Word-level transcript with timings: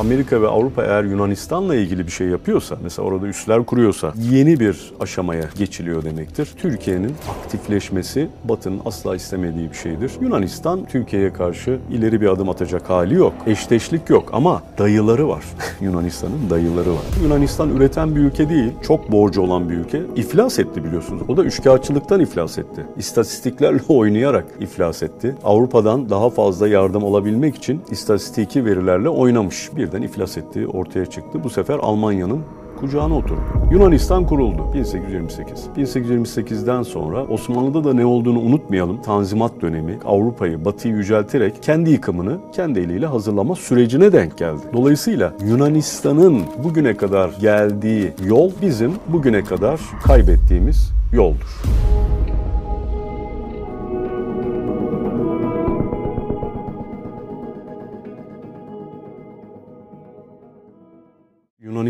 Amerika 0.00 0.42
ve 0.42 0.48
Avrupa 0.48 0.82
eğer 0.82 1.04
Yunanistan'la 1.04 1.74
ilgili 1.74 2.06
bir 2.06 2.12
şey 2.12 2.26
yapıyorsa, 2.26 2.76
mesela 2.82 3.08
orada 3.08 3.26
üsler 3.26 3.66
kuruyorsa 3.66 4.12
yeni 4.30 4.60
bir 4.60 4.92
aşamaya 5.00 5.44
geçiliyor 5.58 6.04
demektir. 6.04 6.48
Türkiye'nin 6.56 7.14
aktifleşmesi 7.30 8.28
Batı'nın 8.44 8.80
asla 8.84 9.16
istemediği 9.16 9.70
bir 9.70 9.76
şeydir. 9.76 10.12
Yunanistan 10.20 10.86
Türkiye'ye 10.86 11.32
karşı 11.32 11.78
ileri 11.90 12.20
bir 12.20 12.26
adım 12.26 12.48
atacak 12.48 12.90
hali 12.90 13.14
yok. 13.14 13.32
Eşleşlik 13.46 14.10
yok 14.10 14.28
ama 14.32 14.62
dayıları 14.78 15.28
var. 15.28 15.44
Yunanistan'ın 15.80 16.50
dayıları 16.50 16.90
var. 16.90 17.02
Yunanistan 17.24 17.76
üreten 17.76 18.16
bir 18.16 18.20
ülke 18.20 18.48
değil, 18.48 18.72
çok 18.82 19.12
borcu 19.12 19.42
olan 19.42 19.68
bir 19.70 19.74
ülke. 19.74 20.02
İflas 20.16 20.58
etti 20.58 20.84
biliyorsunuz. 20.84 21.22
O 21.28 21.36
da 21.36 21.44
üçkağıtçılıktan 21.44 22.20
iflas 22.20 22.58
etti. 22.58 22.86
İstatistiklerle 22.96 23.80
oynayarak 23.88 24.44
iflas 24.60 25.02
etti. 25.02 25.34
Avrupa'dan 25.44 26.10
daha 26.10 26.30
fazla 26.30 26.68
yardım 26.68 27.04
olabilmek 27.04 27.56
için 27.56 27.80
istatistiki 27.90 28.64
verilerle 28.64 29.08
oynamış. 29.08 29.70
Birden 29.90 30.02
iflas 30.02 30.38
etti, 30.38 30.66
ortaya 30.66 31.06
çıktı. 31.06 31.44
Bu 31.44 31.50
sefer 31.50 31.78
Almanya'nın 31.78 32.40
kucağına 32.80 33.16
oturdu. 33.16 33.40
Yunanistan 33.72 34.26
kuruldu 34.26 34.74
1828. 34.74 35.66
1828'den 35.76 36.82
sonra 36.82 37.24
Osmanlı'da 37.24 37.84
da 37.84 37.94
ne 37.94 38.06
olduğunu 38.06 38.38
unutmayalım. 38.38 39.02
Tanzimat 39.02 39.52
dönemi 39.62 39.98
Avrupa'yı, 40.04 40.64
Batı'yı 40.64 40.94
yücelterek 40.94 41.62
kendi 41.62 41.90
yıkımını 41.90 42.38
kendi 42.52 42.80
eliyle 42.80 43.06
hazırlama 43.06 43.56
sürecine 43.56 44.12
denk 44.12 44.38
geldi. 44.38 44.62
Dolayısıyla 44.72 45.32
Yunanistan'ın 45.44 46.42
bugüne 46.64 46.96
kadar 46.96 47.30
geldiği 47.40 48.12
yol 48.26 48.50
bizim 48.62 48.92
bugüne 49.08 49.44
kadar 49.44 49.80
kaybettiğimiz 50.02 50.92
yoldur. 51.12 51.62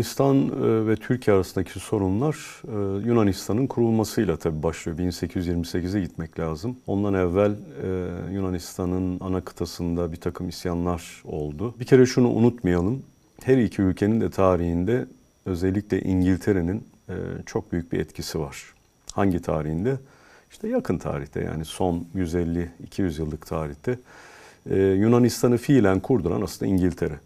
Yunanistan 0.01 0.37
e, 0.37 0.87
ve 0.87 0.95
Türkiye 0.95 1.35
arasındaki 1.35 1.79
sorunlar 1.79 2.61
e, 2.67 3.07
Yunanistan'ın 3.07 3.67
kurulmasıyla 3.67 4.37
tabii 4.37 4.63
başlıyor. 4.63 4.97
1828'e 4.97 6.01
gitmek 6.01 6.39
lazım. 6.39 6.77
Ondan 6.87 7.13
evvel 7.13 7.51
e, 7.51 8.33
Yunanistan'ın 8.33 9.19
ana 9.19 9.41
kıtasında 9.41 10.11
bir 10.11 10.17
takım 10.17 10.49
isyanlar 10.49 11.21
oldu. 11.25 11.75
Bir 11.79 11.85
kere 11.85 12.05
şunu 12.05 12.29
unutmayalım. 12.29 13.03
Her 13.43 13.57
iki 13.57 13.81
ülkenin 13.81 14.21
de 14.21 14.29
tarihinde 14.29 15.05
özellikle 15.45 16.01
İngiltere'nin 16.01 16.83
çok 17.45 17.71
büyük 17.71 17.91
bir 17.91 17.99
etkisi 17.99 18.39
var. 18.39 18.63
Hangi 19.13 19.41
tarihinde? 19.41 19.97
İşte 20.51 20.67
yakın 20.67 20.97
tarihte 20.97 21.41
yani 21.41 21.65
son 21.65 22.05
150-200 22.15 23.21
yıllık 23.21 23.47
tarihte 23.47 23.99
Yunanistan'ı 24.75 25.57
fiilen 25.57 25.99
kurduran 25.99 26.41
aslında 26.41 26.71
İngiltere 26.71 27.19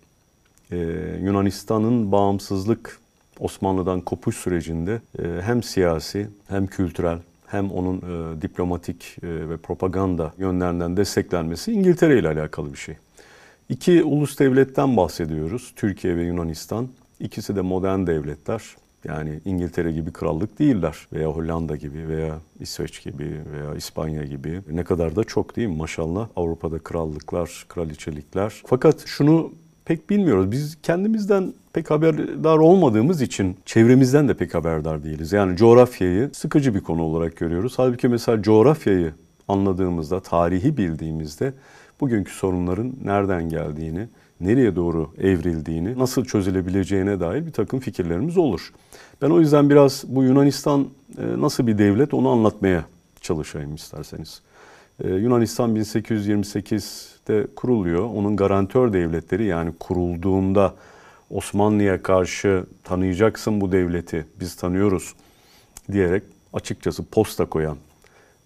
e, 0.71 0.77
Yunanistan'ın 1.21 2.11
bağımsızlık 2.11 2.99
Osmanlı'dan 3.39 4.01
kopuş 4.01 4.37
sürecinde 4.37 5.01
e, 5.19 5.41
hem 5.41 5.63
siyasi 5.63 6.27
hem 6.47 6.67
kültürel 6.67 7.19
hem 7.47 7.71
onun 7.71 7.97
e, 7.97 8.41
diplomatik 8.41 9.17
e, 9.23 9.49
ve 9.49 9.57
propaganda 9.57 10.33
yönlerinden 10.37 10.97
desteklenmesi 10.97 11.71
İngiltere 11.71 12.19
ile 12.19 12.27
alakalı 12.27 12.73
bir 12.73 12.77
şey. 12.77 12.95
İki 13.69 14.03
ulus 14.03 14.39
devletten 14.39 14.97
bahsediyoruz. 14.97 15.73
Türkiye 15.75 16.15
ve 16.17 16.23
Yunanistan. 16.23 16.87
İkisi 17.19 17.55
de 17.55 17.61
modern 17.61 18.07
devletler. 18.07 18.63
Yani 19.03 19.39
İngiltere 19.45 19.91
gibi 19.91 20.13
krallık 20.13 20.59
değiller 20.59 21.07
veya 21.13 21.27
Hollanda 21.27 21.75
gibi 21.75 22.07
veya 22.07 22.39
İsveç 22.59 23.03
gibi 23.03 23.41
veya 23.53 23.75
İspanya 23.75 24.23
gibi. 24.23 24.61
Ne 24.71 24.83
kadar 24.83 25.15
da 25.15 25.23
çok 25.23 25.55
değil 25.55 25.67
mi 25.67 25.75
maşallah 25.75 26.27
Avrupa'da 26.35 26.79
krallıklar, 26.79 27.65
kraliçelikler. 27.69 28.61
Fakat 28.65 29.07
şunu 29.07 29.51
pek 29.85 30.09
bilmiyoruz. 30.09 30.51
Biz 30.51 30.77
kendimizden 30.83 31.53
pek 31.73 31.91
haberdar 31.91 32.57
olmadığımız 32.57 33.21
için 33.21 33.57
çevremizden 33.65 34.27
de 34.27 34.33
pek 34.33 34.55
haberdar 34.55 35.03
değiliz. 35.03 35.33
Yani 35.33 35.57
coğrafyayı 35.57 36.29
sıkıcı 36.33 36.75
bir 36.75 36.81
konu 36.81 37.01
olarak 37.01 37.37
görüyoruz. 37.37 37.73
Halbuki 37.77 38.07
mesela 38.07 38.41
coğrafyayı 38.41 39.13
anladığımızda, 39.47 40.19
tarihi 40.19 40.77
bildiğimizde 40.77 41.53
bugünkü 42.01 42.31
sorunların 42.31 42.93
nereden 43.03 43.49
geldiğini, 43.49 44.07
nereye 44.41 44.75
doğru 44.75 45.09
evrildiğini, 45.21 45.99
nasıl 45.99 46.25
çözülebileceğine 46.25 47.19
dair 47.19 47.45
bir 47.45 47.51
takım 47.51 47.79
fikirlerimiz 47.79 48.37
olur. 48.37 48.73
Ben 49.21 49.29
o 49.29 49.39
yüzden 49.39 49.69
biraz 49.69 50.03
bu 50.07 50.23
Yunanistan 50.23 50.87
e, 51.17 51.41
nasıl 51.41 51.67
bir 51.67 51.77
devlet 51.77 52.13
onu 52.13 52.29
anlatmaya 52.29 52.85
çalışayım 53.21 53.75
isterseniz. 53.75 54.41
Ee, 55.03 55.07
Yunanistan 55.07 55.75
1828'de 55.75 57.47
kuruluyor. 57.55 58.03
Onun 58.03 58.35
garantör 58.35 58.93
devletleri 58.93 59.45
yani 59.45 59.73
kurulduğunda 59.79 60.73
Osmanlı'ya 61.29 62.03
karşı 62.03 62.65
tanıyacaksın 62.83 63.61
bu 63.61 63.71
devleti, 63.71 64.25
biz 64.39 64.55
tanıyoruz 64.55 65.13
diyerek 65.91 66.23
açıkçası 66.53 67.05
posta 67.05 67.45
koyan 67.45 67.77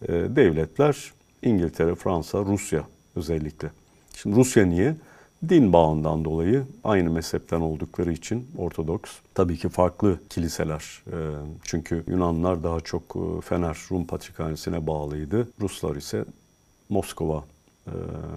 e, 0.02 0.08
devletler 0.08 1.12
İngiltere, 1.42 1.96
Fransa, 1.96 2.40
Rusya 2.40 2.84
özellikle. 3.16 3.72
Şimdi 4.16 4.36
Rusya 4.36 4.66
niye? 4.66 4.96
Din 5.50 5.74
bağından 5.74 6.26
dolayı 6.26 6.64
aynı 6.84 7.10
mezhepten 7.10 7.62
oldukları 7.62 8.12
için 8.12 8.48
Ortodoks. 8.58 9.12
Tabii 9.36 9.58
ki 9.58 9.70
farklı 9.70 10.20
kiliseler. 10.30 11.04
E, 11.08 11.18
çünkü 11.64 12.04
Yunanlar 12.08 12.64
daha 12.64 12.80
çok 12.80 13.04
e, 13.16 13.42
Fener 13.42 13.78
Rum 13.92 14.06
Patrikhanesi'ne 14.06 14.88
bağlıydı. 14.88 15.48
Ruslar 15.62 15.96
ise 15.96 16.26
Moskova 16.90 17.44
e, 17.88 17.94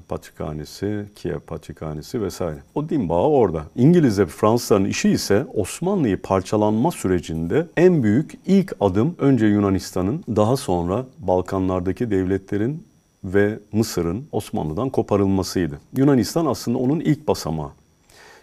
Patrikhanesi, 0.08 1.06
Kiev 1.16 1.38
Patrikhanesi 1.38 2.22
vesaire. 2.22 2.58
O 2.74 2.88
din 2.88 3.08
bağı 3.08 3.28
orada. 3.28 3.64
İngiliz 3.76 4.18
ve 4.18 4.26
Fransızların 4.26 4.84
işi 4.84 5.08
ise 5.08 5.46
Osmanlı'yı 5.54 6.22
parçalanma 6.22 6.90
sürecinde 6.90 7.66
en 7.76 8.02
büyük 8.02 8.38
ilk 8.46 8.72
adım 8.80 9.14
önce 9.18 9.46
Yunanistan'ın 9.46 10.24
daha 10.36 10.56
sonra 10.56 11.06
Balkanlardaki 11.18 12.10
devletlerin 12.10 12.91
ve 13.24 13.58
Mısır'ın 13.72 14.24
Osmanlı'dan 14.32 14.90
koparılmasıydı. 14.90 15.80
Yunanistan 15.96 16.46
aslında 16.46 16.78
onun 16.78 17.00
ilk 17.00 17.28
basamağı. 17.28 17.70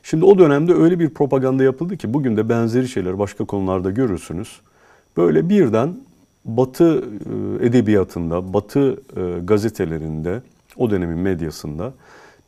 Şimdi 0.03 0.25
o 0.25 0.39
dönemde 0.39 0.73
öyle 0.73 0.99
bir 0.99 1.09
propaganda 1.09 1.63
yapıldı 1.63 1.97
ki 1.97 2.13
bugün 2.13 2.37
de 2.37 2.49
benzeri 2.49 2.87
şeyler 2.87 3.19
başka 3.19 3.45
konularda 3.45 3.91
görürsünüz. 3.91 4.59
Böyle 5.17 5.49
birden 5.49 5.95
Batı 6.45 7.03
e, 7.61 7.65
edebiyatında, 7.65 8.53
Batı 8.53 9.01
e, 9.17 9.39
gazetelerinde, 9.43 10.41
o 10.77 10.89
dönemin 10.91 11.17
medyasında 11.17 11.93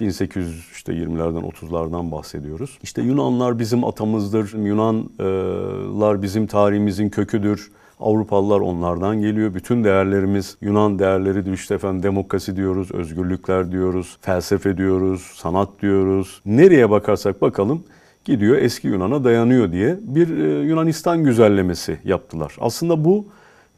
1820'lerden 0.01 1.51
30'lardan 1.51 2.11
bahsediyoruz. 2.11 2.77
İşte 2.83 3.01
Yunanlar 3.01 3.59
bizim 3.59 3.83
atamızdır, 3.83 4.53
Yunanlar 4.65 6.21
bizim 6.21 6.47
tarihimizin 6.47 7.09
köküdür. 7.09 7.71
Avrupalılar 8.01 8.59
onlardan 8.59 9.21
geliyor. 9.21 9.53
Bütün 9.53 9.83
değerlerimiz 9.83 10.57
Yunan 10.61 10.99
değerleridir. 10.99 11.53
İşte 11.53 11.75
efendim 11.75 12.03
demokrasi 12.03 12.55
diyoruz, 12.55 12.91
özgürlükler 12.91 13.71
diyoruz, 13.71 14.17
felsefe 14.21 14.77
diyoruz, 14.77 15.21
sanat 15.21 15.69
diyoruz. 15.81 16.41
Nereye 16.45 16.89
bakarsak 16.89 17.41
bakalım 17.41 17.83
gidiyor 18.25 18.57
eski 18.57 18.87
Yunan'a 18.87 19.23
dayanıyor 19.23 19.71
diye 19.71 19.97
bir 20.01 20.37
e, 20.37 20.61
Yunanistan 20.61 21.23
güzellemesi 21.23 21.97
yaptılar. 22.03 22.55
Aslında 22.59 23.05
bu 23.05 23.25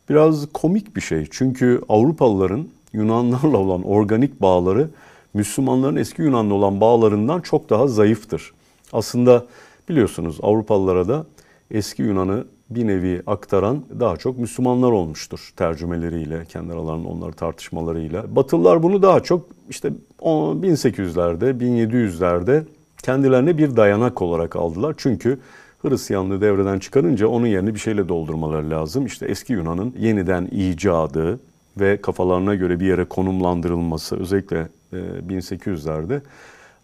biraz 0.09 0.47
komik 0.53 0.95
bir 0.95 1.01
şey. 1.01 1.27
Çünkü 1.31 1.81
Avrupalıların 1.89 2.67
Yunanlarla 2.93 3.57
olan 3.57 3.83
organik 3.83 4.41
bağları 4.41 4.89
Müslümanların 5.33 5.95
eski 5.95 6.21
Yunanlı 6.21 6.53
olan 6.53 6.81
bağlarından 6.81 7.41
çok 7.41 7.69
daha 7.69 7.87
zayıftır. 7.87 8.53
Aslında 8.93 9.45
biliyorsunuz 9.89 10.37
Avrupalılara 10.41 11.07
da 11.07 11.25
eski 11.71 12.01
Yunan'ı 12.01 12.45
bir 12.75 12.87
nevi 12.87 13.21
aktaran 13.27 13.83
daha 13.99 14.17
çok 14.17 14.37
Müslümanlar 14.37 14.91
olmuştur 14.91 15.53
tercümeleriyle, 15.55 16.45
kendi 16.45 16.73
aralarında 16.73 17.07
onları 17.07 17.33
tartışmalarıyla. 17.33 18.35
Batılılar 18.35 18.83
bunu 18.83 19.01
daha 19.01 19.19
çok 19.19 19.45
işte 19.69 19.93
1800'lerde, 20.21 21.59
1700'lerde 21.59 22.63
kendilerine 23.03 23.57
bir 23.57 23.75
dayanak 23.75 24.21
olarak 24.21 24.55
aldılar. 24.55 24.95
Çünkü 24.97 25.39
Hristiyanlığı 25.81 26.41
devreden 26.41 26.79
çıkarınca 26.79 27.27
onun 27.27 27.47
yerini 27.47 27.75
bir 27.75 27.79
şeyle 27.79 28.09
doldurmaları 28.09 28.69
lazım. 28.69 29.05
İşte 29.05 29.25
eski 29.25 29.53
Yunan'ın 29.53 29.93
yeniden 29.99 30.45
icadı 30.45 31.39
ve 31.79 32.01
kafalarına 32.01 32.55
göre 32.55 32.79
bir 32.79 32.85
yere 32.85 33.05
konumlandırılması 33.05 34.19
özellikle 34.19 34.67
1800'lerde 34.93 36.15
e, 36.15 36.21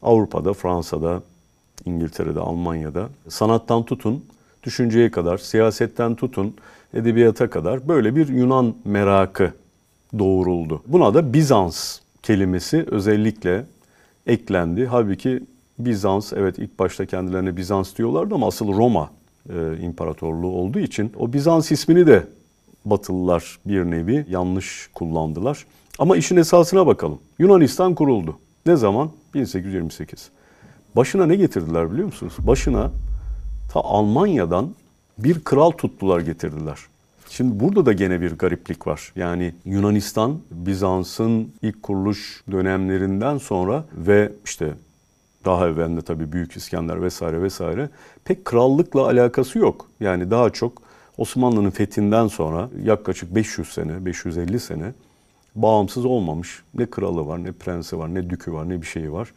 Avrupa'da, 0.02 0.54
Fransa'da, 0.54 1.22
İngiltere'de, 1.86 2.40
Almanya'da 2.40 3.10
sanattan 3.30 3.84
tutun, 3.84 4.26
düşünceye 4.64 5.12
kadar, 5.12 5.38
siyasetten 5.38 6.16
tutun, 6.16 6.54
edebiyata 6.94 7.50
kadar 7.50 7.88
böyle 7.88 8.16
bir 8.16 8.28
Yunan 8.28 8.76
merakı 8.86 9.54
doğuruldu. 10.20 10.82
Buna 10.88 11.14
da 11.14 11.34
Bizans 11.34 12.00
kelimesi 12.24 12.86
özellikle 12.92 13.66
eklendi. 14.28 14.86
Halbuki 14.86 15.40
Bizans 15.80 16.34
evet 16.34 16.60
ilk 16.60 16.80
başta 16.80 17.06
kendilerine 17.06 17.58
Bizans 17.58 17.96
diyorlardı 17.96 18.36
ama 18.36 18.48
asıl 18.48 18.74
Roma 18.74 19.10
e, 19.50 19.78
imparatorluğu 19.82 20.52
olduğu 20.52 20.80
için 20.80 21.12
o 21.20 21.34
Bizans 21.34 21.72
ismini 21.72 22.08
de 22.08 22.28
Batılılar 22.86 23.60
bir 23.66 23.84
nevi 23.84 24.26
yanlış 24.30 24.90
kullandılar. 24.94 25.66
Ama 26.00 26.18
işin 26.18 26.38
esasına 26.38 26.88
bakalım. 26.88 27.20
Yunanistan 27.40 27.96
kuruldu. 27.96 28.38
Ne 28.66 28.76
zaman? 28.76 29.10
1828. 29.34 30.30
Başına 30.96 31.26
ne 31.26 31.36
getirdiler 31.36 31.92
biliyor 31.92 32.06
musunuz? 32.06 32.34
Başına 32.40 32.92
ta 33.70 33.82
Almanya'dan 33.82 34.76
bir 35.18 35.44
kral 35.44 35.72
tuttular 35.72 36.20
getirdiler. 36.20 36.80
Şimdi 37.30 37.60
burada 37.60 37.86
da 37.86 37.94
gene 37.94 38.22
bir 38.22 38.32
gariplik 38.32 38.88
var. 38.88 39.12
Yani 39.16 39.54
Yunanistan 39.66 40.40
Bizans'ın 40.52 41.54
ilk 41.62 41.84
kuruluş 41.84 42.44
dönemlerinden 42.52 43.38
sonra 43.38 43.86
ve 43.94 44.32
işte 44.46 44.74
daha 45.46 45.68
evvelinde 45.68 46.02
tabii 46.02 46.32
Büyük 46.32 46.52
İskender 46.58 47.02
vesaire 47.02 47.42
vesaire 47.42 47.90
pek 48.26 48.46
krallıkla 48.46 49.06
alakası 49.06 49.60
yok. 49.60 49.86
Yani 50.00 50.32
daha 50.32 50.50
çok 50.50 50.82
Osmanlı'nın 51.18 51.70
fethinden 51.70 52.28
sonra 52.28 52.70
yaklaşık 52.84 53.36
500 53.36 53.74
sene, 53.74 54.06
550 54.06 54.60
sene 54.60 54.94
bağımsız 55.56 56.06
olmamış. 56.06 56.64
Ne 56.74 56.86
kralı 56.86 57.28
var, 57.28 57.44
ne 57.44 57.52
prensi 57.52 57.98
var, 57.98 58.14
ne 58.14 58.30
dükü 58.30 58.54
var, 58.54 58.70
ne 58.70 58.82
bir 58.82 58.88
şeyi 58.88 59.12
var. 59.12 59.34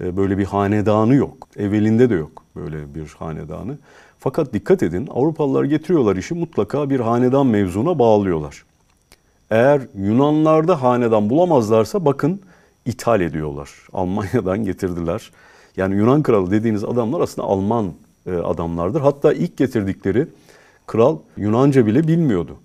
Ee, 0.00 0.16
böyle 0.16 0.38
bir 0.38 0.44
hanedanı 0.44 1.14
yok. 1.14 1.48
Evvelinde 1.56 2.10
de 2.10 2.14
yok 2.14 2.44
böyle 2.58 2.94
bir 2.94 3.06
hanedanı. 3.18 3.78
Fakat 4.18 4.52
dikkat 4.52 4.82
edin 4.82 5.08
Avrupalılar 5.14 5.64
getiriyorlar 5.64 6.16
işi 6.16 6.34
mutlaka 6.34 6.90
bir 6.90 7.00
hanedan 7.00 7.46
mevzuna 7.46 7.98
bağlıyorlar. 7.98 8.64
Eğer 9.50 9.82
Yunanlarda 9.94 10.82
hanedan 10.82 11.30
bulamazlarsa 11.30 12.04
bakın 12.04 12.40
ithal 12.86 13.20
ediyorlar. 13.20 13.70
Almanya'dan 13.92 14.64
getirdiler. 14.64 15.30
Yani 15.76 15.94
Yunan 15.94 16.22
kralı 16.22 16.50
dediğiniz 16.50 16.84
adamlar 16.84 17.20
aslında 17.20 17.48
Alman 17.48 17.92
e, 18.26 18.32
adamlardır. 18.32 19.00
Hatta 19.00 19.32
ilk 19.32 19.56
getirdikleri 19.56 20.26
kral 20.86 21.18
Yunanca 21.36 21.86
bile 21.86 22.08
bilmiyordu. 22.08 22.56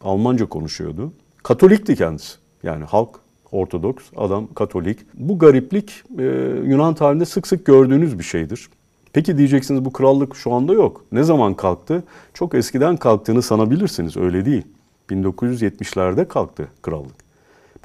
Almanca 0.00 0.46
konuşuyordu. 0.46 1.12
Katolikti 1.42 1.96
kendisi. 1.96 2.32
Yani 2.62 2.84
halk 2.84 3.08
Ortodoks, 3.52 4.04
adam 4.16 4.48
Katolik. 4.54 4.98
Bu 5.14 5.38
gariplik 5.38 6.02
e, 6.18 6.22
Yunan 6.64 6.94
tarihinde 6.94 7.24
sık 7.24 7.46
sık 7.46 7.66
gördüğünüz 7.66 8.18
bir 8.18 8.24
şeydir. 8.24 8.68
Peki 9.16 9.38
diyeceksiniz 9.38 9.84
bu 9.84 9.92
krallık 9.92 10.36
şu 10.36 10.52
anda 10.52 10.72
yok. 10.72 11.04
Ne 11.12 11.22
zaman 11.22 11.54
kalktı? 11.54 12.04
Çok 12.34 12.54
eskiden 12.54 12.96
kalktığını 12.96 13.42
sanabilirsiniz. 13.42 14.16
Öyle 14.16 14.44
değil. 14.44 14.62
1970'lerde 15.10 16.28
kalktı 16.28 16.68
krallık. 16.82 17.14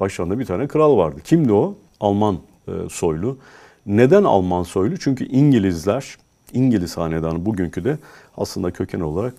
Başlarında 0.00 0.38
bir 0.38 0.44
tane 0.44 0.68
kral 0.68 0.96
vardı. 0.96 1.20
Kimdi 1.24 1.52
o? 1.52 1.74
Alman 2.00 2.38
e, 2.68 2.72
soylu. 2.90 3.38
Neden 3.86 4.24
Alman 4.24 4.62
soylu? 4.62 4.98
Çünkü 4.98 5.24
İngilizler, 5.24 6.16
İngiliz 6.52 6.96
hanedanı 6.96 7.46
bugünkü 7.46 7.84
de 7.84 7.98
aslında 8.36 8.70
köken 8.70 9.00
olarak 9.00 9.34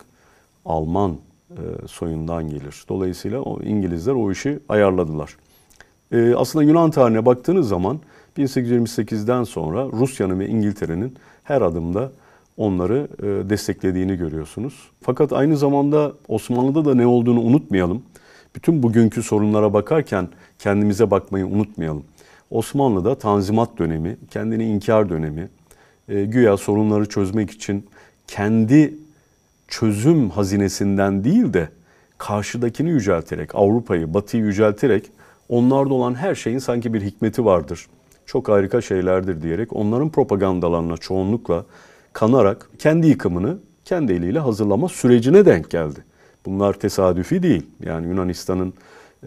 Alman 0.65 1.17
e, 1.51 1.87
soyundan 1.87 2.49
gelir. 2.49 2.85
Dolayısıyla 2.89 3.41
o 3.41 3.61
İngilizler 3.61 4.13
o 4.13 4.31
işi 4.31 4.59
ayarladılar. 4.69 5.37
E, 6.11 6.35
aslında 6.35 6.65
Yunan 6.65 6.91
tarihine 6.91 7.25
baktığınız 7.25 7.67
zaman 7.67 7.99
1828'den 8.37 9.43
sonra 9.43 9.85
Rusya'nın 9.85 10.39
ve 10.39 10.47
İngiltere'nin 10.47 11.13
her 11.43 11.61
adımda 11.61 12.11
onları 12.57 13.07
e, 13.19 13.49
desteklediğini 13.49 14.15
görüyorsunuz. 14.15 14.73
Fakat 15.01 15.33
aynı 15.33 15.57
zamanda 15.57 16.13
Osmanlı'da 16.27 16.85
da 16.85 16.95
ne 16.95 17.07
olduğunu 17.07 17.41
unutmayalım. 17.41 18.03
Bütün 18.55 18.83
bugünkü 18.83 19.23
sorunlara 19.23 19.73
bakarken 19.73 20.27
kendimize 20.59 21.11
bakmayı 21.11 21.47
unutmayalım. 21.47 22.03
Osmanlı'da 22.51 23.15
Tanzimat 23.15 23.77
dönemi, 23.77 24.17
kendini 24.31 24.65
inkar 24.65 25.09
dönemi, 25.09 25.49
e, 26.09 26.25
güya 26.25 26.57
sorunları 26.57 27.09
çözmek 27.09 27.51
için 27.51 27.85
kendi 28.27 28.93
çözüm 29.67 30.29
hazinesinden 30.29 31.23
değil 31.23 31.53
de 31.53 31.69
karşıdakini 32.17 32.89
yücelterek, 32.89 33.55
Avrupa'yı, 33.55 34.13
Batı'yı 34.13 34.43
yücelterek 34.43 35.11
onlarda 35.49 35.93
olan 35.93 36.15
her 36.15 36.35
şeyin 36.35 36.59
sanki 36.59 36.93
bir 36.93 37.01
hikmeti 37.01 37.45
vardır. 37.45 37.87
Çok 38.25 38.49
harika 38.49 38.81
şeylerdir 38.81 39.41
diyerek 39.41 39.73
onların 39.75 40.09
propagandalarına 40.09 40.97
çoğunlukla 40.97 41.65
kanarak 42.13 42.69
kendi 42.79 43.07
yıkımını 43.07 43.57
kendi 43.85 44.13
eliyle 44.13 44.39
hazırlama 44.39 44.89
sürecine 44.89 45.45
denk 45.45 45.69
geldi. 45.69 45.99
Bunlar 46.45 46.73
tesadüfi 46.73 47.43
değil. 47.43 47.67
Yani 47.83 48.07
Yunanistan'ın 48.07 48.73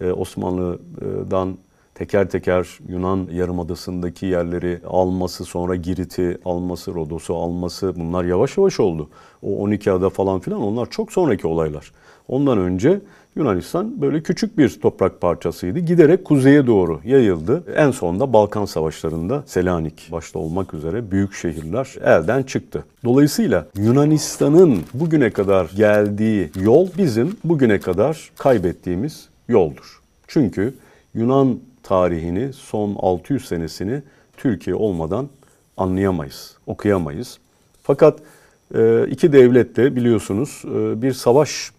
e, 0.01 0.13
Osmanlı'dan 0.13 1.57
teker 1.95 2.31
teker 2.31 2.79
Yunan 2.89 3.29
Yarımadası'ndaki 3.33 4.27
yerleri 4.27 4.81
alması, 4.87 5.45
sonra 5.45 5.77
Girit'i 5.77 6.39
alması, 6.45 6.95
Rodos'u 6.95 7.37
alması 7.37 7.93
bunlar 7.97 8.25
yavaş 8.25 8.57
yavaş 8.57 8.81
oldu. 8.81 9.09
O 9.43 9.57
12 9.57 9.93
ada 9.93 10.11
falan 10.11 10.41
filan 10.41 10.63
onlar 10.63 10.91
çok 10.91 11.13
sonraki 11.13 11.47
olaylar. 11.47 11.93
Ondan 12.29 12.59
önce 12.59 13.01
Yunanistan 13.37 14.01
böyle 14.01 14.23
küçük 14.23 14.59
bir 14.59 14.81
toprak 14.81 15.21
parçasıydı. 15.21 15.79
Giderek 15.79 16.25
kuzeye 16.25 16.67
doğru 16.67 17.01
yayıldı. 17.05 17.65
En 17.77 17.91
sonunda 17.91 18.33
Balkan 18.33 18.65
Savaşları'nda 18.65 19.43
Selanik 19.47 20.09
başta 20.13 20.39
olmak 20.39 20.75
üzere 20.75 21.11
büyük 21.11 21.35
şehirler 21.35 21.95
elden 22.05 22.43
çıktı. 22.43 22.85
Dolayısıyla 23.05 23.67
Yunanistan'ın 23.77 24.79
bugüne 24.95 25.31
kadar 25.31 25.71
geldiği 25.77 26.51
yol 26.61 26.89
bizim 26.99 27.37
bugüne 27.45 27.81
kadar 27.81 28.31
kaybettiğimiz 28.39 29.29
yoldur. 29.49 30.01
Çünkü 30.27 30.75
Yunan 31.15 31.59
tarihini 31.83 32.53
son 32.53 32.97
600 32.99 33.45
senesini 33.45 34.03
Türkiye 34.37 34.77
olmadan 34.77 35.29
anlayamayız, 35.77 36.57
okuyamayız. 36.67 37.39
Fakat 37.83 38.19
e, 38.75 39.07
iki 39.11 39.33
devlet 39.33 39.77
de 39.77 39.97
biliyorsunuz 39.97 40.63
e, 40.65 41.03
bir 41.03 41.13
savaş 41.13 41.71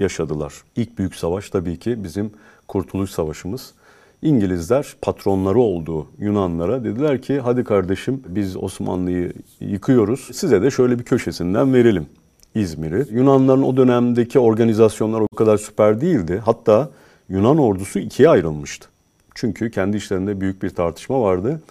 yaşadılar. 0.00 0.54
İlk 0.76 0.98
büyük 0.98 1.14
savaş 1.14 1.50
tabii 1.50 1.78
ki 1.78 2.04
bizim 2.04 2.30
Kurtuluş 2.68 3.10
Savaşımız. 3.10 3.74
İngilizler 4.22 4.96
patronları 5.02 5.58
olduğu 5.58 6.06
Yunanlara 6.18 6.84
dediler 6.84 7.22
ki 7.22 7.40
hadi 7.40 7.64
kardeşim 7.64 8.22
biz 8.28 8.56
Osmanlı'yı 8.56 9.32
yıkıyoruz. 9.60 10.28
Size 10.32 10.62
de 10.62 10.70
şöyle 10.70 10.98
bir 10.98 11.04
köşesinden 11.04 11.74
verelim 11.74 12.06
İzmir'i. 12.54 13.06
Yunanların 13.10 13.62
o 13.62 13.76
dönemdeki 13.76 14.38
organizasyonlar 14.38 15.20
o 15.20 15.36
kadar 15.36 15.58
süper 15.58 16.00
değildi. 16.00 16.42
Hatta 16.44 16.90
Yunan 17.28 17.58
ordusu 17.58 17.98
ikiye 17.98 18.28
ayrılmıştı. 18.28 18.88
Çünkü 19.34 19.70
kendi 19.70 19.96
işlerinde 19.96 20.40
büyük 20.40 20.62
bir 20.62 20.70
tartışma 20.70 21.20
vardı. 21.20 21.62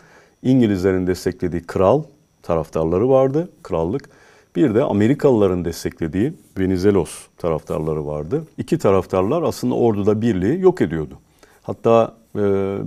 İngilizlerin 0.43 1.07
desteklediği 1.07 1.63
kral 1.63 2.03
taraftarları 2.43 3.09
vardı, 3.09 3.49
krallık. 3.63 4.09
Bir 4.55 4.75
de 4.75 4.83
Amerikalıların 4.83 5.65
desteklediği 5.65 6.33
Venizelos 6.59 7.27
taraftarları 7.37 8.05
vardı. 8.05 8.43
İki 8.57 8.77
taraftarlar 8.77 9.43
aslında 9.43 9.75
orduda 9.75 10.21
birliği 10.21 10.59
yok 10.59 10.81
ediyordu. 10.81 11.19
Hatta 11.61 12.15
e, 12.35 12.39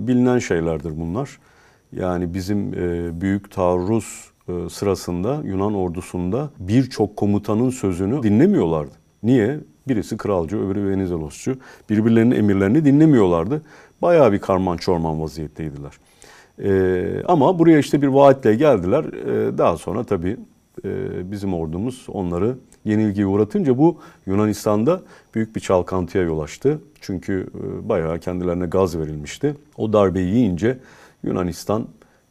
bilinen 0.07 0.39
şeylerdir 0.39 0.99
bunlar. 0.99 1.39
Yani 1.91 2.33
bizim 2.33 2.73
e, 2.73 3.21
büyük 3.21 3.51
taarruz 3.51 4.31
e, 4.47 4.69
sırasında 4.69 5.41
Yunan 5.43 5.73
ordusunda 5.73 6.49
birçok 6.59 7.17
komutanın 7.17 7.69
sözünü 7.69 8.23
dinlemiyorlardı. 8.23 8.93
Niye? 9.23 9.59
Birisi 9.87 10.17
kralcı, 10.17 10.57
öbürü 10.57 10.89
Venizelosçu. 10.89 11.57
Birbirlerinin 11.89 12.35
emirlerini 12.35 12.85
dinlemiyorlardı. 12.85 13.61
Bayağı 14.01 14.31
bir 14.31 14.39
karman 14.39 14.77
çorman 14.77 15.21
vaziyetteydiler. 15.21 15.93
Ee, 16.63 17.23
ama 17.27 17.59
buraya 17.59 17.79
işte 17.79 18.01
bir 18.01 18.07
vaatle 18.07 18.55
geldiler. 18.55 19.03
Ee, 19.03 19.57
daha 19.57 19.77
sonra 19.77 20.03
tabii 20.03 20.31
e, 20.31 20.37
bizim 21.31 21.53
ordumuz 21.53 22.05
onları 22.07 22.55
yenilgiye 22.85 23.27
uğratınca 23.27 23.77
bu 23.77 23.97
Yunanistan'da 24.25 25.01
büyük 25.35 25.55
bir 25.55 25.61
çalkantıya 25.61 26.23
yol 26.23 26.39
açtı. 26.39 26.81
Çünkü 27.01 27.47
e, 27.55 27.89
bayağı 27.89 28.19
kendilerine 28.19 28.65
gaz 28.65 28.97
verilmişti. 28.97 29.55
O 29.77 29.93
darbeyi 29.93 30.35
yiyince 30.35 30.79
Yunanistan 31.23 31.87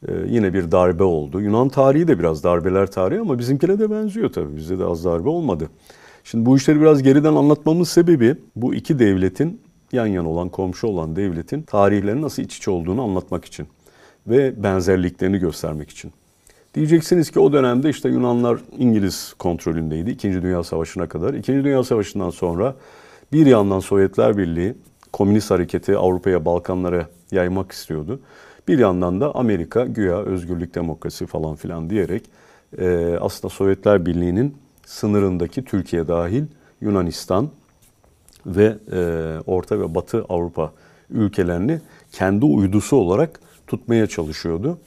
e, 0.09 0.12
yine 0.28 0.55
bir 0.55 0.73
darbe 0.73 1.02
oldu. 1.02 1.40
Yunan 1.40 1.69
tarihi 1.69 2.09
de 2.09 2.19
biraz 2.19 2.45
darbeler 2.45 2.90
tarihi 2.90 3.21
ama 3.21 3.38
bizimkine 3.38 3.78
de 3.78 3.90
benziyor 3.90 4.33
tabii. 4.33 4.57
Bizde 4.57 4.78
de 4.78 4.85
az 4.85 5.05
darbe 5.05 5.28
olmadı. 5.28 5.69
Şimdi 6.25 6.47
bu 6.47 6.57
işleri 6.57 6.81
biraz 6.81 7.02
geriden 7.02 7.35
anlatmamın 7.35 7.85
sebebi 7.85 8.37
bu 8.57 8.75
iki 8.75 8.99
devletin 8.99 9.61
yan 9.93 10.07
yana 10.07 10.28
olan, 10.28 10.49
komşu 10.49 10.87
olan 10.87 11.17
devletin 11.17 11.62
tarihlerinin 11.62 12.23
nasıl 12.23 12.43
iç 12.43 12.57
içe 12.57 12.71
olduğunu 12.71 13.02
anlatmak 13.02 13.45
için 13.45 13.67
ve 14.26 14.62
benzerliklerini 14.62 15.38
göstermek 15.38 15.90
için. 15.90 16.12
Diyeceksiniz 16.75 17.30
ki 17.30 17.40
o 17.40 17.52
dönemde 17.52 17.90
işte 17.90 18.08
Yunanlar 18.08 18.58
İngiliz 18.78 19.34
kontrolündeydi 19.38 20.10
İkinci 20.10 20.42
Dünya 20.42 20.64
Savaşı'na 20.64 21.08
kadar. 21.08 21.34
İkinci 21.34 21.64
Dünya 21.64 21.84
Savaşı'ndan 21.84 22.30
sonra 22.30 22.75
bir 23.32 23.46
yandan 23.46 23.80
Sovyetler 23.80 24.38
Birliği 24.38 24.75
komünist 25.12 25.50
hareketi 25.50 25.96
Avrupa'ya, 25.96 26.44
Balkanlara 26.44 27.08
yaymak 27.32 27.72
istiyordu. 27.72 28.20
Bir 28.68 28.78
yandan 28.78 29.20
da 29.20 29.34
Amerika 29.34 29.87
güya 29.87 30.16
özgürlük, 30.16 30.75
demokrasi 30.75 31.26
falan 31.26 31.56
filan 31.56 31.90
diyerek 31.90 32.22
e, 32.78 33.18
aslında 33.20 33.54
Sovyetler 33.54 34.06
Birliği'nin 34.06 34.56
sınırındaki 34.87 35.64
Türkiye 35.64 36.08
dahil 36.08 36.44
Yunanistan 36.80 37.50
ve 38.46 38.76
e, 38.92 38.98
Orta 39.46 39.80
ve 39.80 39.94
Batı 39.94 40.25
Avrupa 40.28 40.72
ülkelerini 41.10 41.80
kendi 42.12 42.44
uydusu 42.44 42.96
olarak 42.96 43.40
tutmaya 43.66 44.06
çalışıyordu. 44.06 44.78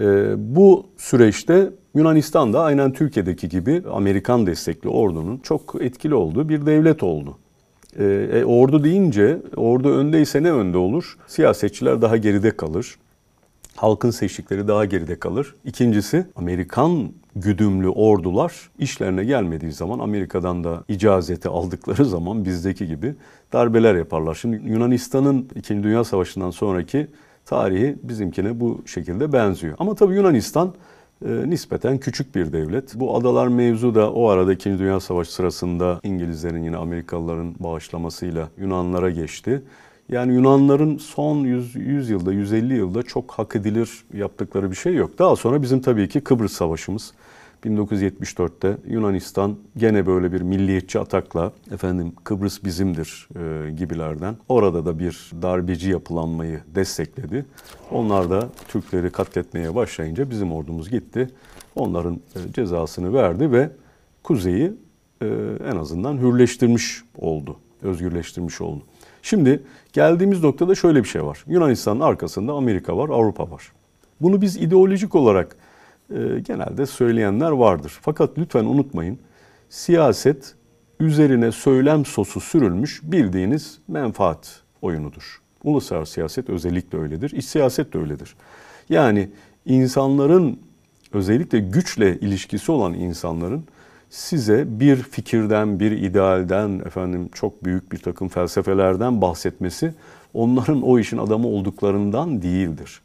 E, 0.00 0.34
bu 0.54 0.86
süreçte 0.96 1.70
Yunanistan 1.94 2.52
da 2.52 2.62
aynen 2.62 2.92
Türkiye'deki 2.92 3.48
gibi 3.48 3.82
Amerikan 3.92 4.46
destekli 4.46 4.88
ordunun 4.88 5.38
çok 5.38 5.74
etkili 5.80 6.14
olduğu 6.14 6.48
bir 6.48 6.66
devlet 6.66 7.02
oldu. 7.02 7.38
E, 7.98 8.04
e, 8.04 8.44
ordu 8.44 8.84
deyince 8.84 9.38
ordu 9.56 9.88
öndeyse 9.88 10.42
ne 10.42 10.52
önde 10.52 10.78
olur? 10.78 11.16
Siyasetçiler 11.26 12.02
daha 12.02 12.16
geride 12.16 12.56
kalır. 12.56 12.96
halkın 13.76 14.10
seçtikleri 14.10 14.68
daha 14.68 14.84
geride 14.84 15.18
kalır. 15.18 15.54
İkincisi 15.64 16.26
Amerikan 16.36 17.10
güdümlü 17.36 17.88
ordular 17.88 18.70
işlerine 18.78 19.24
gelmediği 19.24 19.72
zaman 19.72 19.98
Amerika'dan 19.98 20.64
da 20.64 20.84
icazeti 20.88 21.48
aldıkları 21.48 22.04
zaman 22.04 22.44
bizdeki 22.44 22.86
gibi 22.86 23.14
darbeler 23.52 23.94
yaparlar. 23.94 24.34
Şimdi 24.34 24.70
Yunanistan'ın 24.70 25.48
2. 25.54 25.82
Dünya 25.82 26.04
Savaşı'ndan 26.04 26.50
sonraki 26.50 27.06
tarihi 27.46 27.96
bizimkine 28.02 28.60
bu 28.60 28.82
şekilde 28.86 29.32
benziyor. 29.32 29.76
Ama 29.78 29.94
tabii 29.94 30.14
Yunanistan 30.14 30.74
e, 31.24 31.50
nispeten 31.50 31.98
küçük 31.98 32.34
bir 32.34 32.52
devlet. 32.52 32.94
Bu 32.94 33.16
adalar 33.16 33.48
mevzu 33.48 33.94
da 33.94 34.12
o 34.12 34.28
arada 34.28 34.52
2. 34.52 34.78
Dünya 34.78 35.00
Savaşı 35.00 35.34
sırasında 35.34 36.00
İngilizlerin 36.02 36.62
yine 36.62 36.76
Amerikalıların 36.76 37.54
bağışlamasıyla 37.58 38.48
Yunanlara 38.58 39.10
geçti. 39.10 39.62
Yani 40.08 40.34
Yunanların 40.34 40.98
son 40.98 41.36
100, 41.36 41.76
100 41.76 42.10
yılda, 42.10 42.32
150 42.32 42.74
yılda 42.74 43.02
çok 43.02 43.32
hak 43.32 43.56
edilir 43.56 44.04
yaptıkları 44.14 44.70
bir 44.70 44.76
şey 44.76 44.94
yok. 44.94 45.18
Daha 45.18 45.36
sonra 45.36 45.62
bizim 45.62 45.80
tabii 45.80 46.08
ki 46.08 46.20
Kıbrıs 46.20 46.52
Savaşımız. 46.52 47.12
1974'te 47.66 48.76
Yunanistan 48.86 49.56
gene 49.76 50.06
böyle 50.06 50.32
bir 50.32 50.40
milliyetçi 50.40 50.98
atakla 50.98 51.52
efendim 51.72 52.12
Kıbrıs 52.24 52.64
bizimdir 52.64 53.28
e, 53.36 53.70
gibilerden 53.70 54.36
orada 54.48 54.86
da 54.86 54.98
bir 54.98 55.30
darbeci 55.42 55.90
yapılanmayı 55.90 56.60
destekledi. 56.74 57.46
Onlar 57.90 58.30
da 58.30 58.48
Türkleri 58.68 59.10
katletmeye 59.10 59.74
başlayınca 59.74 60.30
bizim 60.30 60.52
ordumuz 60.52 60.90
gitti. 60.90 61.30
Onların 61.74 62.14
e, 62.14 62.52
cezasını 62.52 63.14
verdi 63.14 63.52
ve 63.52 63.70
kuzeyi 64.22 64.72
e, 65.22 65.26
en 65.70 65.76
azından 65.76 66.18
hürleştirmiş 66.18 67.02
oldu, 67.18 67.56
özgürleştirmiş 67.82 68.60
oldu. 68.60 68.82
Şimdi 69.22 69.62
geldiğimiz 69.92 70.42
noktada 70.42 70.74
şöyle 70.74 71.02
bir 71.02 71.08
şey 71.08 71.24
var. 71.24 71.44
Yunanistan'ın 71.46 72.00
arkasında 72.00 72.52
Amerika 72.52 72.96
var, 72.96 73.08
Avrupa 73.08 73.50
var. 73.50 73.72
Bunu 74.20 74.42
biz 74.42 74.56
ideolojik 74.56 75.14
olarak 75.14 75.56
e, 76.10 76.40
genelde 76.40 76.86
söyleyenler 76.86 77.50
vardır. 77.50 77.98
Fakat 78.00 78.38
lütfen 78.38 78.64
unutmayın, 78.64 79.18
siyaset 79.68 80.54
üzerine 81.00 81.52
söylem 81.52 82.04
sosu 82.04 82.40
sürülmüş 82.40 83.00
bildiğiniz 83.02 83.78
menfaat 83.88 84.60
oyunudur. 84.82 85.40
Uluslararası 85.64 86.12
siyaset 86.12 86.50
özellikle 86.50 86.98
öyledir. 86.98 87.30
İç 87.30 87.44
siyaset 87.44 87.92
de 87.92 87.98
öyledir. 87.98 88.36
Yani 88.88 89.28
insanların 89.64 90.60
özellikle 91.12 91.58
güçle 91.58 92.18
ilişkisi 92.20 92.72
olan 92.72 92.94
insanların 92.94 93.64
size 94.10 94.80
bir 94.80 94.96
fikirden, 94.96 95.80
bir 95.80 95.90
idealden, 95.90 96.78
efendim 96.78 97.28
çok 97.34 97.64
büyük 97.64 97.92
bir 97.92 97.98
takım 97.98 98.28
felsefelerden 98.28 99.20
bahsetmesi 99.20 99.94
onların 100.34 100.82
o 100.82 100.98
işin 100.98 101.18
adamı 101.18 101.48
olduklarından 101.48 102.42
değildir. 102.42 103.00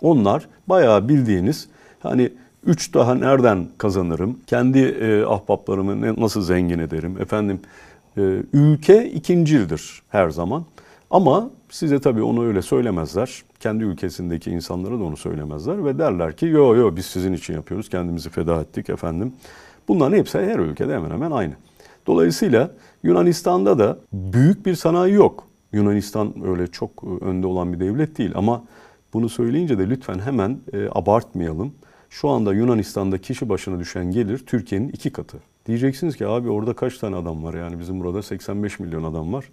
Onlar 0.00 0.48
bayağı 0.66 1.08
bildiğiniz 1.08 1.68
hani 2.02 2.30
üç 2.66 2.94
daha 2.94 3.14
nereden 3.14 3.66
kazanırım, 3.78 4.38
kendi 4.46 4.78
e, 4.78 5.24
ahbaplarımı 5.24 6.20
nasıl 6.20 6.42
zengin 6.42 6.78
ederim, 6.78 7.16
efendim 7.20 7.60
e, 8.16 8.20
ülke 8.52 9.10
ikincildir 9.10 10.02
her 10.08 10.30
zaman. 10.30 10.64
Ama 11.10 11.50
size 11.70 12.00
tabii 12.00 12.22
onu 12.22 12.46
öyle 12.46 12.62
söylemezler. 12.62 13.42
Kendi 13.60 13.84
ülkesindeki 13.84 14.50
insanlara 14.50 14.98
da 14.98 15.04
onu 15.04 15.16
söylemezler 15.16 15.84
ve 15.84 15.98
derler 15.98 16.36
ki 16.36 16.46
yo 16.46 16.76
yo 16.76 16.96
biz 16.96 17.06
sizin 17.06 17.32
için 17.32 17.54
yapıyoruz, 17.54 17.88
kendimizi 17.88 18.30
feda 18.30 18.60
ettik 18.60 18.90
efendim. 18.90 19.32
Bunların 19.88 20.16
hepsi 20.16 20.38
her 20.38 20.58
ülkede 20.58 20.94
hemen 20.94 21.10
hemen 21.10 21.30
aynı. 21.30 21.52
Dolayısıyla 22.06 22.70
Yunanistan'da 23.02 23.78
da 23.78 23.98
büyük 24.12 24.66
bir 24.66 24.74
sanayi 24.74 25.14
yok. 25.14 25.46
Yunanistan 25.72 26.34
öyle 26.44 26.66
çok 26.66 26.90
e, 27.04 27.24
önde 27.24 27.46
olan 27.46 27.72
bir 27.72 27.80
devlet 27.80 28.18
değil 28.18 28.32
ama 28.34 28.64
bunu 29.12 29.28
söyleyince 29.28 29.78
de 29.78 29.90
lütfen 29.90 30.18
hemen 30.18 30.58
e, 30.72 30.88
abartmayalım. 30.92 31.72
Şu 32.12 32.28
anda 32.28 32.54
Yunanistan'da 32.54 33.18
kişi 33.18 33.48
başına 33.48 33.78
düşen 33.78 34.10
gelir 34.10 34.38
Türkiye'nin 34.38 34.88
iki 34.88 35.12
katı. 35.12 35.38
Diyeceksiniz 35.66 36.16
ki 36.16 36.26
abi 36.26 36.50
orada 36.50 36.74
kaç 36.74 36.98
tane 36.98 37.16
adam 37.16 37.44
var 37.44 37.54
yani 37.54 37.78
bizim 37.78 38.00
burada 38.00 38.22
85 38.22 38.80
milyon 38.80 39.04
adam 39.04 39.32
var. 39.32 39.44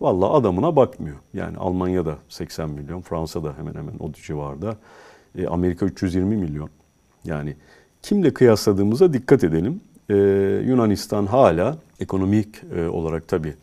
Valla 0.00 0.30
adamına 0.30 0.76
bakmıyor. 0.76 1.16
Yani 1.34 1.56
Almanya'da 1.56 2.18
80 2.28 2.70
milyon, 2.70 3.00
Fransa'da 3.00 3.54
hemen 3.58 3.74
hemen 3.74 3.94
o 4.00 4.12
civarda. 4.12 4.76
E, 5.38 5.46
Amerika 5.46 5.86
320 5.86 6.36
milyon. 6.36 6.70
Yani 7.24 7.56
kimle 8.02 8.34
kıyasladığımıza 8.34 9.12
dikkat 9.12 9.44
edelim. 9.44 9.80
E, 10.10 10.14
Yunanistan 10.66 11.26
hala 11.26 11.78
ekonomik 12.00 12.48
e, 12.76 12.88
olarak 12.88 13.28
tabii 13.28 13.54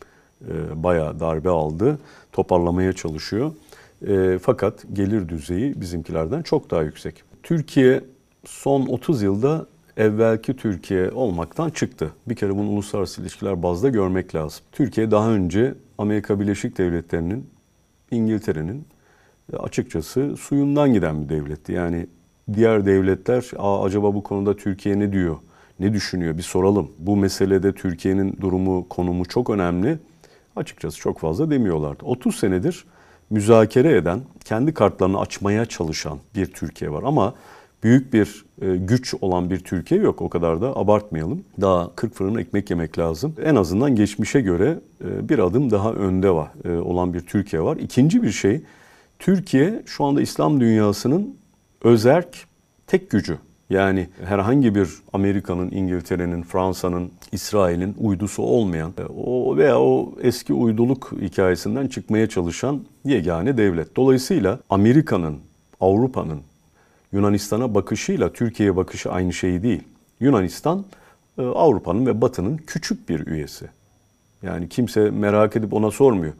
e, 0.48 0.82
bayağı 0.82 1.20
darbe 1.20 1.50
aldı. 1.50 1.98
Toparlamaya 2.32 2.92
çalışıyor. 2.92 3.52
E, 4.08 4.38
fakat 4.42 4.84
gelir 4.92 5.28
düzeyi 5.28 5.80
bizimkilerden 5.80 6.42
çok 6.42 6.70
daha 6.70 6.82
yüksek. 6.82 7.22
Türkiye 7.42 8.02
son 8.44 8.86
30 8.86 9.22
yılda 9.22 9.66
evvelki 9.96 10.56
Türkiye 10.56 11.10
olmaktan 11.10 11.70
çıktı. 11.70 12.12
Bir 12.26 12.34
kere 12.34 12.50
bunu 12.50 12.68
uluslararası 12.70 13.22
ilişkiler 13.22 13.62
bazda 13.62 13.88
görmek 13.88 14.34
lazım. 14.34 14.64
Türkiye 14.72 15.10
daha 15.10 15.30
önce 15.30 15.74
Amerika 15.98 16.40
Birleşik 16.40 16.78
Devletleri'nin, 16.78 17.46
İngiltere'nin 18.10 18.84
e, 19.52 19.56
açıkçası 19.56 20.36
suyundan 20.36 20.92
giden 20.92 21.24
bir 21.24 21.28
devletti. 21.28 21.72
Yani 21.72 22.06
diğer 22.54 22.86
devletler 22.86 23.50
Aa, 23.58 23.84
acaba 23.84 24.14
bu 24.14 24.22
konuda 24.22 24.56
Türkiye 24.56 24.98
ne 24.98 25.12
diyor, 25.12 25.36
ne 25.80 25.92
düşünüyor 25.92 26.38
bir 26.38 26.42
soralım. 26.42 26.90
Bu 26.98 27.16
meselede 27.16 27.72
Türkiye'nin 27.72 28.36
durumu, 28.40 28.88
konumu 28.88 29.24
çok 29.24 29.50
önemli. 29.50 29.98
Açıkçası 30.56 30.98
çok 30.98 31.18
fazla 31.18 31.50
demiyorlardı. 31.50 32.04
30 32.04 32.36
senedir 32.36 32.84
müzakere 33.30 33.96
eden, 33.96 34.20
kendi 34.44 34.74
kartlarını 34.74 35.20
açmaya 35.20 35.66
çalışan 35.66 36.18
bir 36.34 36.46
Türkiye 36.46 36.92
var. 36.92 37.02
Ama 37.02 37.34
büyük 37.82 38.12
bir 38.12 38.44
e, 38.62 38.76
güç 38.76 39.14
olan 39.20 39.50
bir 39.50 39.58
Türkiye 39.58 40.00
yok. 40.00 40.22
O 40.22 40.28
kadar 40.28 40.60
da 40.60 40.76
abartmayalım. 40.76 41.44
Daha 41.60 41.90
40 41.96 42.14
fırın 42.14 42.34
ekmek 42.34 42.70
yemek 42.70 42.98
lazım. 42.98 43.34
En 43.44 43.54
azından 43.54 43.96
geçmişe 43.96 44.40
göre 44.40 44.78
e, 45.04 45.28
bir 45.28 45.38
adım 45.38 45.70
daha 45.70 45.92
önde 45.92 46.30
var 46.30 46.50
e, 46.64 46.70
olan 46.78 47.14
bir 47.14 47.20
Türkiye 47.20 47.62
var. 47.62 47.76
İkinci 47.76 48.22
bir 48.22 48.32
şey, 48.32 48.60
Türkiye 49.18 49.82
şu 49.86 50.04
anda 50.04 50.22
İslam 50.22 50.60
dünyasının 50.60 51.36
özerk 51.82 52.46
tek 52.86 53.10
gücü. 53.10 53.38
Yani 53.70 54.08
herhangi 54.24 54.74
bir 54.74 54.88
Amerika'nın, 55.12 55.70
İngiltere'nin, 55.70 56.42
Fransa'nın, 56.42 57.10
İsrail'in 57.32 57.94
uydusu 57.98 58.42
olmayan 58.42 58.92
o 59.16 59.56
veya 59.56 59.80
o 59.80 60.12
eski 60.22 60.52
uyduluk 60.52 61.12
hikayesinden 61.20 61.86
çıkmaya 61.86 62.28
çalışan 62.28 62.80
yegane 63.04 63.56
devlet. 63.56 63.96
Dolayısıyla 63.96 64.58
Amerika'nın, 64.70 65.38
Avrupa'nın, 65.80 66.40
Yunanistan'a 67.12 67.74
bakışıyla 67.74 68.32
Türkiye'ye 68.32 68.76
bakışı 68.76 69.12
aynı 69.12 69.32
şey 69.32 69.62
değil. 69.62 69.82
Yunanistan 70.20 70.84
e, 71.38 71.42
Avrupa'nın 71.42 72.06
ve 72.06 72.20
Batı'nın 72.20 72.56
küçük 72.56 73.08
bir 73.08 73.26
üyesi. 73.26 73.66
Yani 74.42 74.68
kimse 74.68 75.10
merak 75.10 75.56
edip 75.56 75.72
ona 75.72 75.90
sormuyor. 75.90 76.32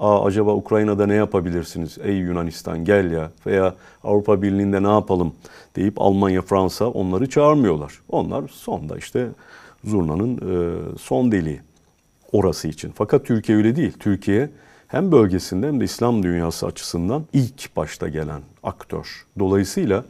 Aa, 0.00 0.24
acaba 0.24 0.54
Ukrayna'da 0.54 1.06
ne 1.06 1.14
yapabilirsiniz? 1.14 1.98
Ey 2.02 2.16
Yunanistan 2.16 2.84
gel 2.84 3.10
ya 3.10 3.30
veya 3.46 3.74
Avrupa 4.04 4.42
Birliği'nde 4.42 4.82
ne 4.82 4.88
yapalım 4.88 5.34
deyip 5.76 6.00
Almanya, 6.00 6.42
Fransa 6.42 6.86
onları 6.86 7.30
çağırmıyorlar. 7.30 8.00
Onlar 8.08 8.48
sonda 8.48 8.98
işte 8.98 9.28
zurnanın 9.84 10.36
e, 10.36 10.98
son 10.98 11.32
deliği 11.32 11.60
orası 12.32 12.68
için. 12.68 12.92
Fakat 12.94 13.26
Türkiye 13.26 13.58
öyle 13.58 13.76
değil. 13.76 13.92
Türkiye 14.00 14.50
hem 14.88 15.12
bölgesinde 15.12 15.68
hem 15.68 15.80
de 15.80 15.84
İslam 15.84 16.22
dünyası 16.22 16.66
açısından 16.66 17.24
ilk 17.32 17.76
başta 17.76 18.08
gelen 18.08 18.40
aktör. 18.62 19.26
Dolayısıyla 19.38 20.04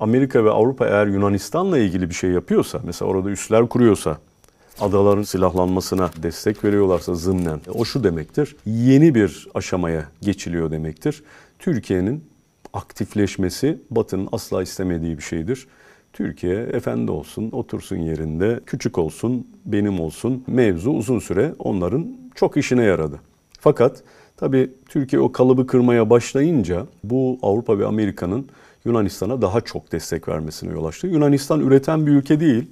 Amerika 0.00 0.44
ve 0.44 0.50
Avrupa 0.50 0.86
eğer 0.86 1.06
Yunanistan'la 1.06 1.78
ilgili 1.78 2.08
bir 2.08 2.14
şey 2.14 2.30
yapıyorsa, 2.30 2.80
mesela 2.84 3.10
orada 3.10 3.30
üsler 3.30 3.68
kuruyorsa, 3.68 4.18
adaların 4.80 5.22
silahlanmasına 5.22 6.10
destek 6.22 6.64
veriyorlarsa 6.64 7.14
zımnen, 7.14 7.60
o 7.74 7.84
şu 7.84 8.04
demektir, 8.04 8.56
yeni 8.66 9.14
bir 9.14 9.48
aşamaya 9.54 10.04
geçiliyor 10.20 10.70
demektir. 10.70 11.22
Türkiye'nin 11.58 12.24
aktifleşmesi 12.72 13.78
Batı'nın 13.90 14.28
asla 14.32 14.62
istemediği 14.62 15.18
bir 15.18 15.22
şeydir. 15.22 15.66
Türkiye 16.12 16.62
efendi 16.62 17.10
olsun, 17.10 17.50
otursun 17.52 17.96
yerinde, 17.96 18.60
küçük 18.66 18.98
olsun, 18.98 19.46
benim 19.64 20.00
olsun 20.00 20.44
mevzu 20.46 20.90
uzun 20.90 21.18
süre 21.18 21.54
onların 21.58 22.06
çok 22.34 22.56
işine 22.56 22.82
yaradı. 22.84 23.20
Fakat 23.60 24.02
Tabii 24.40 24.70
Türkiye 24.88 25.22
o 25.22 25.32
kalıbı 25.32 25.66
kırmaya 25.66 26.10
başlayınca 26.10 26.86
bu 27.04 27.38
Avrupa 27.42 27.78
ve 27.78 27.86
Amerika'nın 27.86 28.46
Yunanistan'a 28.84 29.42
daha 29.42 29.60
çok 29.60 29.92
destek 29.92 30.28
vermesine 30.28 30.72
yol 30.72 30.84
açtı. 30.84 31.06
Yunanistan 31.06 31.60
üreten 31.60 32.06
bir 32.06 32.12
ülke 32.12 32.40
değil. 32.40 32.70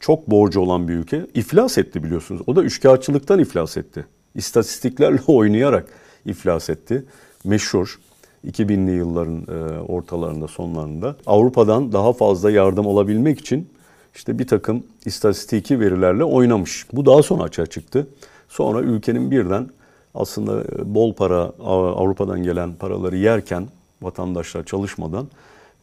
Çok 0.00 0.30
borcu 0.30 0.60
olan 0.60 0.88
bir 0.88 0.94
ülke. 0.94 1.26
İflas 1.34 1.78
etti 1.78 2.04
biliyorsunuz. 2.04 2.42
O 2.46 2.56
da 2.56 2.62
üçkağıtçılıktan 2.62 3.38
iflas 3.38 3.76
etti. 3.76 4.06
İstatistiklerle 4.34 5.20
oynayarak 5.26 5.88
iflas 6.24 6.70
etti. 6.70 7.04
Meşhur 7.44 8.00
2000'li 8.46 8.90
yılların 8.90 9.46
e, 9.48 9.80
ortalarında 9.80 10.48
sonlarında 10.48 11.16
Avrupa'dan 11.26 11.92
daha 11.92 12.12
fazla 12.12 12.50
yardım 12.50 12.86
alabilmek 12.86 13.40
için 13.40 13.68
işte 14.14 14.38
bir 14.38 14.46
takım 14.46 14.82
istatistiki 15.04 15.80
verilerle 15.80 16.24
oynamış. 16.24 16.86
Bu 16.92 17.06
daha 17.06 17.22
sonra 17.22 17.42
açığa 17.42 17.66
çıktı. 17.66 18.06
Sonra 18.48 18.80
ülkenin 18.80 19.30
birden 19.30 19.68
aslında 20.14 20.64
bol 20.94 21.12
para 21.12 21.52
Avrupa'dan 21.62 22.42
gelen 22.42 22.74
paraları 22.74 23.16
yerken 23.16 23.68
vatandaşlar 24.02 24.64
çalışmadan 24.64 25.28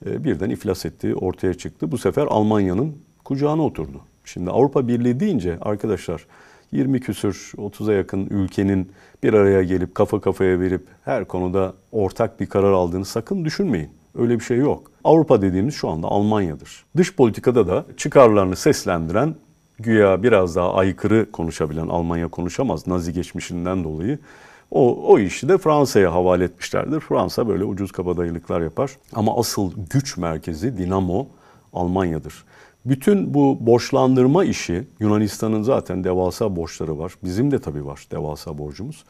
e, 0.05 0.23
birden 0.23 0.49
iflas 0.49 0.85
ettiği 0.85 1.15
ortaya 1.15 1.53
çıktı. 1.53 1.91
Bu 1.91 1.97
sefer 1.97 2.27
Almanya'nın 2.29 2.95
kucağına 3.23 3.65
oturdu. 3.65 4.01
Şimdi 4.25 4.51
Avrupa 4.51 4.87
Birliği 4.87 5.19
deyince 5.19 5.57
arkadaşlar 5.61 6.25
20 6.71 6.99
küsür 6.99 7.53
30'a 7.57 7.93
yakın 7.93 8.27
ülkenin 8.29 8.91
bir 9.23 9.33
araya 9.33 9.63
gelip 9.63 9.95
kafa 9.95 10.21
kafaya 10.21 10.59
verip 10.59 10.87
her 11.05 11.25
konuda 11.25 11.73
ortak 11.91 12.39
bir 12.39 12.45
karar 12.45 12.71
aldığını 12.71 13.05
sakın 13.05 13.45
düşünmeyin. 13.45 13.89
Öyle 14.17 14.39
bir 14.39 14.43
şey 14.43 14.57
yok. 14.57 14.91
Avrupa 15.03 15.41
dediğimiz 15.41 15.75
şu 15.75 15.89
anda 15.89 16.07
Almanya'dır. 16.07 16.85
Dış 16.97 17.15
politikada 17.15 17.67
da 17.67 17.85
çıkarlarını 17.97 18.55
seslendiren 18.55 19.35
güya 19.79 20.23
biraz 20.23 20.55
daha 20.55 20.73
aykırı 20.73 21.31
konuşabilen 21.31 21.87
Almanya 21.87 22.27
konuşamaz 22.27 22.87
Nazi 22.87 23.13
geçmişinden 23.13 23.83
dolayı. 23.83 24.19
O, 24.71 25.11
o 25.13 25.19
işi 25.19 25.49
de 25.49 25.57
Fransa'ya 25.57 26.13
havale 26.13 26.43
etmişlerdir. 26.43 26.99
Fransa 26.99 27.47
böyle 27.47 27.63
ucuz 27.63 27.91
kabadayılıklar 27.91 28.61
yapar. 28.61 28.91
Ama 29.13 29.39
asıl 29.39 29.71
güç 29.89 30.17
merkezi 30.17 30.77
dinamo 30.77 31.27
Almanya'dır. 31.73 32.43
Bütün 32.85 33.33
bu 33.33 33.57
borçlandırma 33.61 34.43
işi 34.43 34.87
Yunanistan'ın 34.99 35.61
zaten 35.61 36.03
devasa 36.03 36.55
borçları 36.55 36.99
var. 36.99 37.13
Bizim 37.23 37.51
de 37.51 37.59
tabii 37.59 37.85
var 37.85 38.07
devasa 38.11 38.57
borcumuz. 38.57 39.03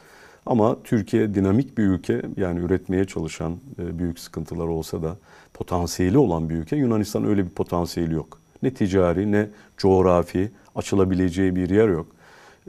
Ama 0.45 0.77
Türkiye 0.83 1.35
dinamik 1.35 1.77
bir 1.77 1.83
ülke 1.83 2.21
yani 2.37 2.59
üretmeye 2.59 3.05
çalışan 3.05 3.57
e, 3.79 3.99
büyük 3.99 4.19
sıkıntılar 4.19 4.67
olsa 4.67 5.03
da 5.03 5.15
potansiyeli 5.53 6.17
olan 6.17 6.49
bir 6.49 6.55
ülke. 6.55 6.75
Yunanistan 6.75 7.25
öyle 7.25 7.45
bir 7.45 7.49
potansiyeli 7.49 8.13
yok. 8.13 8.44
Ne 8.63 8.73
ticari 8.73 9.31
ne 9.31 9.49
coğrafi 9.77 10.51
açılabileceği 10.75 11.55
bir 11.55 11.69
yer 11.69 11.87
yok. 11.87 12.07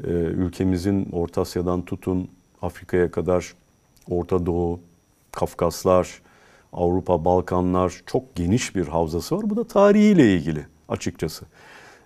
E, 0.05 0.11
ülkemizin 0.11 1.09
Orta 1.13 1.41
Asya'dan 1.41 1.83
tutun 1.83 2.29
Afrika'ya 2.63 3.11
kadar 3.11 3.55
Orta 4.11 4.47
Doğu, 4.47 4.81
Kafkaslar, 5.33 6.23
Avrupa, 6.73 7.25
Balkanlar 7.25 8.03
çok 8.07 8.35
geniş 8.35 8.77
bir 8.77 8.87
havzası 8.87 9.37
var. 9.37 9.51
Bu 9.51 9.57
da 9.57 9.65
tarihiyle 9.65 10.35
ilgili 10.35 10.67
açıkçası. 10.89 11.45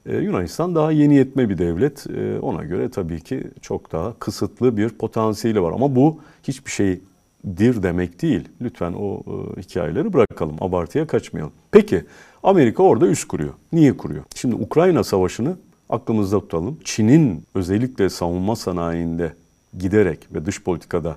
Ee, 0.06 0.16
Yunanistan 0.16 0.74
daha 0.74 0.92
yeni 0.92 1.14
yetme 1.14 1.48
bir 1.48 1.58
devlet. 1.58 2.06
Ee, 2.10 2.38
ona 2.40 2.64
göre 2.64 2.90
tabii 2.90 3.20
ki 3.20 3.44
çok 3.62 3.92
daha 3.92 4.18
kısıtlı 4.18 4.76
bir 4.76 4.88
potansiyeli 4.88 5.62
var. 5.62 5.72
Ama 5.72 5.96
bu 5.96 6.20
hiçbir 6.42 6.70
şeydir 6.70 7.82
demek 7.82 8.22
değil. 8.22 8.48
Lütfen 8.60 8.92
o 8.92 9.22
e, 9.26 9.60
hikayeleri 9.60 10.12
bırakalım. 10.12 10.56
Abartıya 10.60 11.06
kaçmayalım. 11.06 11.52
Peki 11.70 12.04
Amerika 12.42 12.82
orada 12.82 13.06
üst 13.06 13.28
kuruyor. 13.28 13.52
Niye 13.72 13.96
kuruyor? 13.96 14.22
Şimdi 14.34 14.54
Ukrayna 14.54 15.04
Savaşı'nı 15.04 15.56
aklımızda 15.90 16.40
tutalım. 16.40 16.78
Çin'in 16.84 17.44
özellikle 17.54 18.10
savunma 18.10 18.56
sanayinde 18.56 19.32
giderek 19.78 20.18
ve 20.34 20.46
dış 20.46 20.62
politikada 20.62 21.16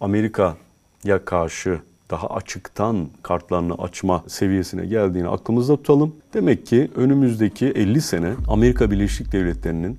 Amerika'ya 0.00 1.24
karşı 1.24 1.80
daha 2.10 2.26
açıktan 2.26 3.08
kartlarını 3.22 3.74
açma 3.74 4.24
seviyesine 4.26 4.86
geldiğini 4.86 5.28
aklımızda 5.28 5.76
tutalım. 5.76 6.14
Demek 6.34 6.66
ki 6.66 6.90
önümüzdeki 6.96 7.66
50 7.66 8.00
sene 8.00 8.32
Amerika 8.48 8.90
Birleşik 8.90 9.32
Devletleri'nin 9.32 9.98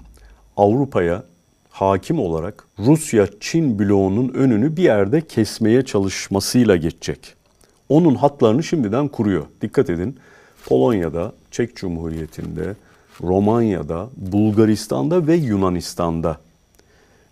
Avrupa'ya 0.58 1.24
hakim 1.70 2.20
olarak 2.20 2.68
Rusya-Çin 2.80 3.80
bloğunun 3.80 4.30
önünü 4.30 4.78
bir 4.78 4.84
yerde 4.84 5.22
kesmeye 5.22 5.86
çalışmasıyla 5.86 6.76
geçecek. 6.76 7.36
Onun 7.90 8.16
hatlarını 8.16 8.64
şimdiden 8.64 9.08
kuruyor. 9.08 9.46
Dikkat 9.62 9.90
edin 9.90 10.18
Polonya'da, 10.66 11.34
Çek 11.52 11.76
Cumhuriyeti'nde, 11.76 12.76
Romanya'da, 13.22 14.10
Bulgaristan'da 14.18 15.28
ve 15.28 15.36
Yunanistan'da 15.36 16.38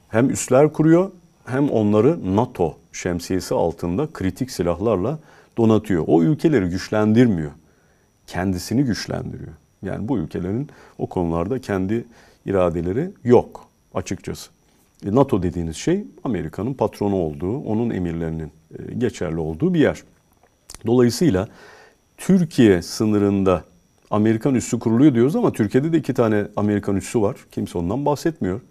hem 0.09 0.29
üsler 0.29 0.73
kuruyor 0.73 1.11
hem 1.45 1.69
onları 1.69 2.35
NATO 2.35 2.77
şemsiyesi 2.93 3.55
altında 3.55 4.07
kritik 4.13 4.51
silahlarla 4.51 5.19
donatıyor. 5.57 6.03
O 6.07 6.23
ülkeleri 6.23 6.69
güçlendirmiyor. 6.69 7.51
Kendisini 8.27 8.83
güçlendiriyor. 8.83 9.53
Yani 9.83 10.07
bu 10.07 10.17
ülkelerin 10.17 10.69
o 10.97 11.07
konularda 11.07 11.61
kendi 11.61 12.05
iradeleri 12.45 13.11
yok 13.23 13.67
açıkçası. 13.93 14.51
E, 15.05 15.15
NATO 15.15 15.43
dediğiniz 15.43 15.75
şey 15.75 16.03
Amerika'nın 16.23 16.73
patronu 16.73 17.15
olduğu, 17.15 17.57
onun 17.57 17.89
emirlerinin 17.89 18.51
e, 18.79 18.93
geçerli 18.93 19.39
olduğu 19.39 19.73
bir 19.73 19.79
yer. 19.79 20.03
Dolayısıyla 20.85 21.47
Türkiye 22.21 22.81
sınırında 22.81 23.63
Amerikan 24.11 24.55
üssü 24.55 24.79
kuruluyor 24.79 25.13
diyoruz 25.13 25.35
ama 25.35 25.51
Türkiye'de 25.51 25.93
de 25.93 25.97
iki 25.97 26.13
tane 26.13 26.47
Amerikan 26.55 26.95
üssü 26.95 27.21
var. 27.21 27.35
Kimse 27.51 27.77
ondan 27.77 28.05
bahsetmiyor. 28.05 28.61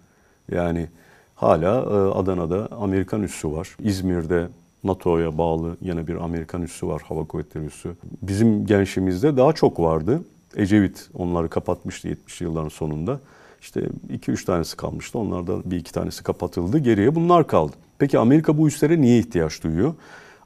Yani 0.51 0.87
Hala 1.35 1.75
e, 1.75 2.19
Adana'da 2.19 2.67
Amerikan 2.71 3.23
üssü 3.23 3.51
var. 3.51 3.75
İzmir'de 3.83 4.47
NATO'ya 4.83 5.37
bağlı 5.37 5.77
yine 5.81 6.07
bir 6.07 6.15
Amerikan 6.15 6.61
üssü 6.61 6.87
var, 6.87 7.01
hava 7.05 7.23
kuvvetleri 7.23 7.65
üssü. 7.65 7.95
Bizim 8.21 8.65
gençliğimizde 8.65 9.37
daha 9.37 9.53
çok 9.53 9.79
vardı. 9.79 10.21
Ecevit 10.55 11.09
onları 11.13 11.49
kapatmıştı 11.49 12.07
70'li 12.07 12.43
yılların 12.43 12.69
sonunda. 12.69 13.19
İşte 13.61 13.81
2-3 14.13 14.45
tanesi 14.45 14.77
kalmıştı. 14.77 15.19
Onlardan 15.19 15.63
bir 15.65 15.77
iki 15.77 15.93
tanesi 15.93 16.23
kapatıldı. 16.23 16.77
Geriye 16.77 17.15
bunlar 17.15 17.47
kaldı. 17.47 17.73
Peki 17.99 18.19
Amerika 18.19 18.57
bu 18.57 18.67
üslere 18.67 19.01
niye 19.01 19.19
ihtiyaç 19.19 19.63
duyuyor? 19.63 19.93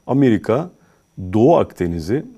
Amerika 0.06 0.70
Doğu 1.32 1.56
Akdeniz'i 1.56 2.35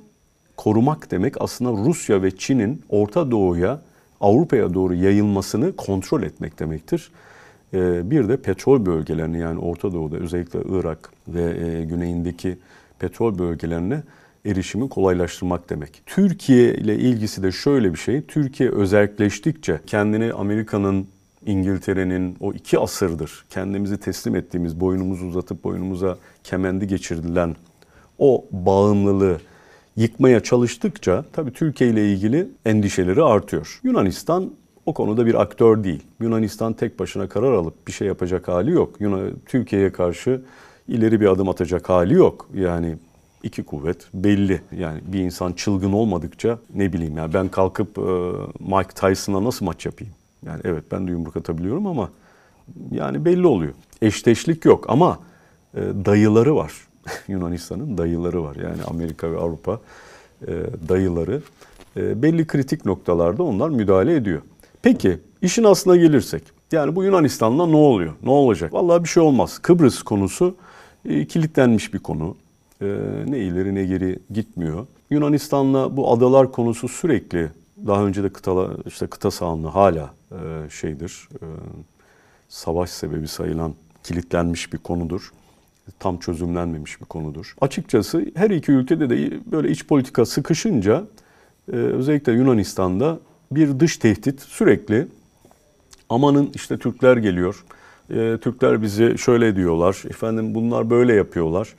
korumak 0.59 1.11
demek 1.11 1.35
aslında 1.41 1.89
Rusya 1.89 2.23
ve 2.23 2.37
Çin'in 2.37 2.83
Orta 2.89 3.31
Doğu'ya, 3.31 3.81
Avrupa'ya 4.21 4.75
doğru 4.75 4.95
yayılmasını 4.95 5.77
kontrol 5.77 6.23
etmek 6.23 6.59
demektir. 6.59 7.11
Ee, 7.75 8.11
bir 8.11 8.29
de 8.29 8.37
petrol 8.37 8.87
bölgelerini 8.87 9.39
yani 9.39 9.59
Orta 9.59 9.93
Doğu'da 9.93 10.17
özellikle 10.17 10.61
Irak 10.71 11.13
ve 11.29 11.43
e, 11.43 11.85
güneyindeki 11.85 12.59
petrol 12.99 13.39
bölgelerine 13.39 14.03
erişimi 14.47 14.89
kolaylaştırmak 14.89 15.71
demek. 15.71 16.03
Türkiye 16.07 16.75
ile 16.75 16.97
ilgisi 16.97 17.43
de 17.43 17.53
şöyle 17.53 17.93
bir 17.93 17.99
şey. 17.99 18.23
Türkiye 18.23 18.71
özelleştikçe 18.71 19.81
kendini 19.87 20.33
Amerika'nın 20.33 21.07
İngiltere'nin 21.47 22.37
o 22.41 22.53
iki 22.53 22.79
asırdır 22.79 23.45
kendimizi 23.51 24.01
teslim 24.01 24.37
ettiğimiz, 24.37 24.81
boynumuzu 24.81 25.27
uzatıp 25.27 25.65
boynumuza 25.65 26.19
kemendi 26.45 26.87
geçirilen 26.87 27.57
o 28.19 28.45
bağımlılığı 28.53 29.39
yıkmaya 29.99 30.41
çalıştıkça 30.41 31.25
tabii 31.33 31.53
Türkiye 31.53 31.91
ile 31.91 32.13
ilgili 32.13 32.49
endişeleri 32.65 33.23
artıyor. 33.23 33.81
Yunanistan 33.83 34.51
o 34.87 34.95
konuda 34.95 35.27
bir 35.27 35.35
aktör 35.35 35.85
değil. 35.85 36.03
Yunanistan 36.21 36.73
tek 36.73 36.99
başına 36.99 37.29
karar 37.29 37.53
alıp 37.53 37.87
bir 37.87 37.93
şey 37.93 38.09
yapacak 38.09 38.49
hali 38.49 38.71
yok. 38.71 39.01
Yunan 39.01 39.33
Türkiye'ye 39.47 39.93
karşı 39.93 40.41
ileri 40.89 41.21
bir 41.21 41.27
adım 41.27 41.49
atacak 41.49 41.89
hali 41.89 42.15
yok. 42.15 42.49
Yani 42.55 42.97
iki 43.43 43.63
kuvvet 43.63 44.07
belli. 44.15 44.61
Yani 44.79 45.01
bir 45.07 45.19
insan 45.19 45.53
çılgın 45.53 45.93
olmadıkça 45.93 46.59
ne 46.75 46.93
bileyim 46.93 47.17
ya 47.17 47.35
ben 47.35 47.49
kalkıp 47.49 47.99
e, 47.99 48.03
Mike 48.61 48.95
Tyson'a 48.95 49.45
nasıl 49.45 49.67
maç 49.67 49.87
yapayım? 49.87 50.15
Yani 50.47 50.61
evet 50.65 50.85
ben 50.93 51.07
de 51.07 51.11
yumruk 51.11 51.37
atabiliyorum 51.37 51.87
ama 51.87 52.11
yani 52.91 53.25
belli 53.25 53.47
oluyor. 53.47 53.73
Eşleşlik 54.03 54.65
yok 54.65 54.85
ama 54.89 55.19
e, 55.75 55.81
dayıları 55.81 56.57
var. 56.57 56.73
Yunanistan'ın 57.29 57.99
dayıları 57.99 58.45
var. 58.45 58.57
Yani 58.57 58.83
Amerika 58.87 59.33
ve 59.33 59.39
Avrupa 59.39 59.81
e, 60.43 60.53
dayıları. 60.89 61.43
E, 61.97 62.23
belli 62.23 62.47
kritik 62.47 62.85
noktalarda 62.85 63.43
onlar 63.43 63.69
müdahale 63.69 64.17
ediyor. 64.17 64.43
Peki 64.83 65.19
işin 65.43 65.65
aslına 65.65 65.97
gelirsek. 65.97 66.43
Yani 66.73 66.97
bu 66.97 67.05
Yunanistan'la 67.05 67.67
ne 67.67 67.77
oluyor? 67.77 68.13
Ne 68.23 68.31
olacak? 68.31 68.73
Vallahi 68.73 69.05
bir 69.05 69.09
şey 69.09 69.23
olmaz. 69.23 69.59
Kıbrıs 69.59 70.03
konusu 70.03 70.57
e, 71.05 71.27
kilitlenmiş 71.27 71.95
bir 71.95 71.99
konu. 71.99 72.37
Ne 73.29 73.39
ileri 73.39 73.75
ne 73.75 73.85
geri 73.85 74.19
gitmiyor. 74.31 74.87
Yunanistan'la 75.11 75.97
bu 75.97 76.13
adalar 76.13 76.53
konusu 76.53 76.89
sürekli 76.89 77.49
daha 77.87 78.05
önce 78.05 78.23
de 78.23 78.29
kıta, 78.29 78.69
işte 78.87 79.07
kıta 79.07 79.31
sahanlığı 79.31 79.69
hala 79.69 80.11
şeydir. 80.71 81.29
Savaş 82.49 82.91
sebebi 82.91 83.29
sayılan 83.29 83.75
kilitlenmiş 84.05 84.73
bir 84.73 84.79
konudur. 84.79 85.33
Tam 85.99 86.19
çözümlenmemiş 86.19 87.01
bir 87.01 87.07
konudur. 87.07 87.55
Açıkçası 87.61 88.25
her 88.35 88.51
iki 88.51 88.73
ülkede 88.73 89.11
de 89.11 89.31
böyle 89.53 89.71
iç 89.71 89.87
politika 89.87 90.27
sıkışınca 90.27 91.05
e, 91.73 91.77
özellikle 91.77 92.33
Yunanistan'da 92.33 93.19
bir 93.53 93.81
dış 93.81 93.97
tehdit 93.97 94.41
sürekli 94.41 95.07
amanın 96.09 96.51
işte 96.55 96.79
Türkler 96.79 97.17
geliyor. 97.17 97.65
E, 98.11 98.39
Türkler 98.41 98.83
bizi 98.83 99.19
şöyle 99.19 99.57
diyorlar. 99.57 100.03
Efendim 100.11 100.55
bunlar 100.55 100.91
böyle 100.91 101.15
yapıyorlar 101.15 101.75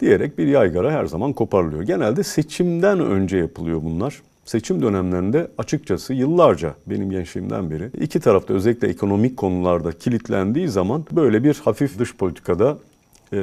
diyerek 0.00 0.38
bir 0.38 0.46
yaygara 0.46 0.92
her 0.92 1.04
zaman 1.06 1.32
koparılıyor. 1.32 1.82
Genelde 1.82 2.22
seçimden 2.22 3.00
önce 3.00 3.36
yapılıyor 3.36 3.82
bunlar. 3.82 4.22
Seçim 4.44 4.82
dönemlerinde 4.82 5.48
açıkçası 5.58 6.14
yıllarca 6.14 6.74
benim 6.86 7.10
gençliğimden 7.10 7.70
beri 7.70 7.90
iki 8.00 8.20
tarafta 8.20 8.54
özellikle 8.54 8.88
ekonomik 8.88 9.36
konularda 9.36 9.92
kilitlendiği 9.92 10.68
zaman 10.68 11.04
böyle 11.12 11.44
bir 11.44 11.54
hafif 11.64 11.98
dış 11.98 12.16
politikada 12.16 12.78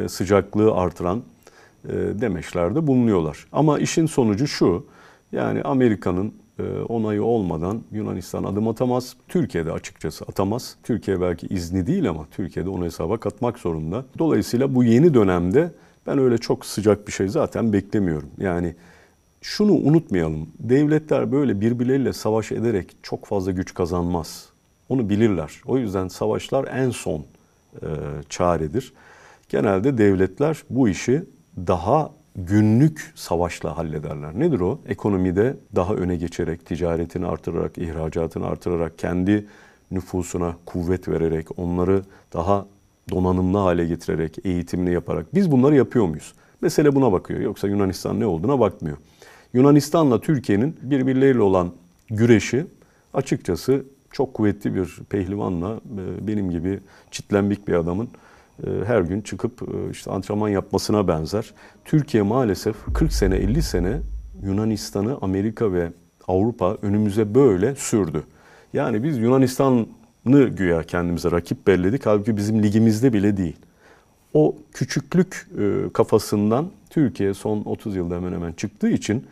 sıcaklığı 0.09 0.73
artıran 0.73 1.23
e, 1.85 1.93
demeçlerde 1.93 2.87
bulunuyorlar. 2.87 3.45
Ama 3.51 3.79
işin 3.79 4.05
sonucu 4.05 4.47
şu 4.47 4.85
yani 5.31 5.61
Amerika'nın 5.61 6.33
e, 6.59 6.63
onayı 6.89 7.23
olmadan 7.23 7.81
Yunanistan 7.91 8.43
adım 8.43 8.67
atamaz. 8.67 9.15
Türkiye'de 9.27 9.71
açıkçası 9.71 10.25
atamaz. 10.25 10.75
Türkiye 10.83 11.21
belki 11.21 11.47
izni 11.47 11.87
değil 11.87 12.09
ama 12.09 12.25
Türkiye'de 12.31 12.69
onu 12.69 12.85
hesaba 12.85 13.17
katmak 13.17 13.59
zorunda. 13.59 14.05
Dolayısıyla 14.19 14.75
bu 14.75 14.83
yeni 14.83 15.13
dönemde 15.13 15.71
ben 16.07 16.17
öyle 16.17 16.37
çok 16.37 16.65
sıcak 16.65 17.07
bir 17.07 17.11
şey 17.11 17.27
zaten 17.27 17.73
beklemiyorum. 17.73 18.29
Yani 18.37 18.75
şunu 19.41 19.71
unutmayalım. 19.71 20.49
Devletler 20.59 21.31
böyle 21.31 21.61
birbirleriyle 21.61 22.13
savaş 22.13 22.51
ederek 22.51 22.95
çok 23.03 23.25
fazla 23.25 23.51
güç 23.51 23.73
kazanmaz. 23.73 24.49
Onu 24.89 25.09
bilirler. 25.09 25.61
O 25.65 25.77
yüzden 25.77 26.07
savaşlar 26.07 26.67
en 26.73 26.89
son 26.89 27.25
e, 27.81 27.87
çaredir. 28.29 28.93
Genelde 29.49 29.97
devletler 29.97 30.63
bu 30.69 30.89
işi 30.89 31.23
daha 31.57 32.11
günlük 32.35 33.13
savaşla 33.15 33.77
hallederler. 33.77 34.39
Nedir 34.39 34.59
o? 34.59 34.79
Ekonomide 34.87 35.57
daha 35.75 35.93
öne 35.93 36.15
geçerek, 36.15 36.65
ticaretini 36.65 37.25
artırarak, 37.25 37.77
ihracatını 37.77 38.45
artırarak, 38.45 38.97
kendi 38.97 39.45
nüfusuna 39.91 40.55
kuvvet 40.65 41.07
vererek, 41.07 41.59
onları 41.59 42.01
daha 42.33 42.65
donanımlı 43.11 43.57
hale 43.57 43.85
getirerek, 43.85 44.45
eğitimini 44.45 44.93
yaparak. 44.93 45.35
Biz 45.35 45.51
bunları 45.51 45.75
yapıyor 45.75 46.05
muyuz? 46.05 46.33
Mesele 46.61 46.95
buna 46.95 47.11
bakıyor. 47.11 47.39
Yoksa 47.39 47.67
Yunanistan 47.67 48.19
ne 48.19 48.25
olduğuna 48.25 48.59
bakmıyor. 48.59 48.97
Yunanistan'la 49.53 50.21
Türkiye'nin 50.21 50.75
birbirleriyle 50.81 51.41
olan 51.41 51.71
güreşi 52.09 52.65
açıkçası 53.13 53.85
çok 54.11 54.33
kuvvetli 54.33 54.75
bir 54.75 54.99
pehlivanla 55.09 55.75
e, 55.75 56.27
benim 56.27 56.51
gibi 56.51 56.79
çitlenbik 57.11 57.67
bir 57.67 57.73
adamın 57.73 58.09
her 58.85 59.01
gün 59.01 59.21
çıkıp 59.21 59.61
e, 59.61 59.91
işte 59.91 60.11
antrenman 60.11 60.49
yapmasına 60.49 61.07
benzer. 61.07 61.53
Türkiye 61.85 62.23
maalesef 62.23 62.75
40 62.93 63.13
sene 63.13 63.35
50 63.35 63.61
sene 63.61 63.97
Yunanistan'ı 64.43 65.17
Amerika 65.21 65.73
ve 65.73 65.91
Avrupa 66.27 66.77
önümüze 66.81 67.35
böyle 67.35 67.75
sürdü. 67.75 68.23
Yani 68.73 69.03
biz 69.03 69.17
Yunanistan'ı 69.17 70.47
güya 70.47 70.83
kendimize 70.83 71.31
rakip 71.31 71.67
belledik. 71.67 72.05
Halbuki 72.05 72.37
bizim 72.37 72.63
ligimizde 72.63 73.13
bile 73.13 73.37
değil. 73.37 73.55
O 74.33 74.55
küçüklük 74.73 75.47
kafasından 75.93 76.69
Türkiye 76.89 77.33
son 77.33 77.61
30 77.65 77.95
yılda 77.95 78.15
hemen 78.15 78.33
hemen 78.33 78.51
çıktığı 78.51 78.89
için 78.89 79.25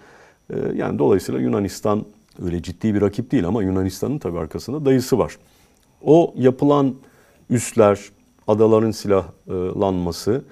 yani 0.76 1.00
dolayısıyla 1.00 1.42
Yunanistan 1.42 2.06
öyle 2.46 2.62
ciddi 2.62 2.94
bir 2.94 3.02
rakip 3.02 3.32
değil 3.32 3.46
ama 3.46 3.64
Yunanistan'ın 3.64 4.20
tabii 4.20 4.40
arkasında 4.40 4.86
dayısı 4.86 5.20
var. 5.20 5.38
O 6.02 6.34
yapılan 6.38 6.96
üsler, 7.50 8.00
adaların 8.48 8.92
silahlanması 8.92 10.44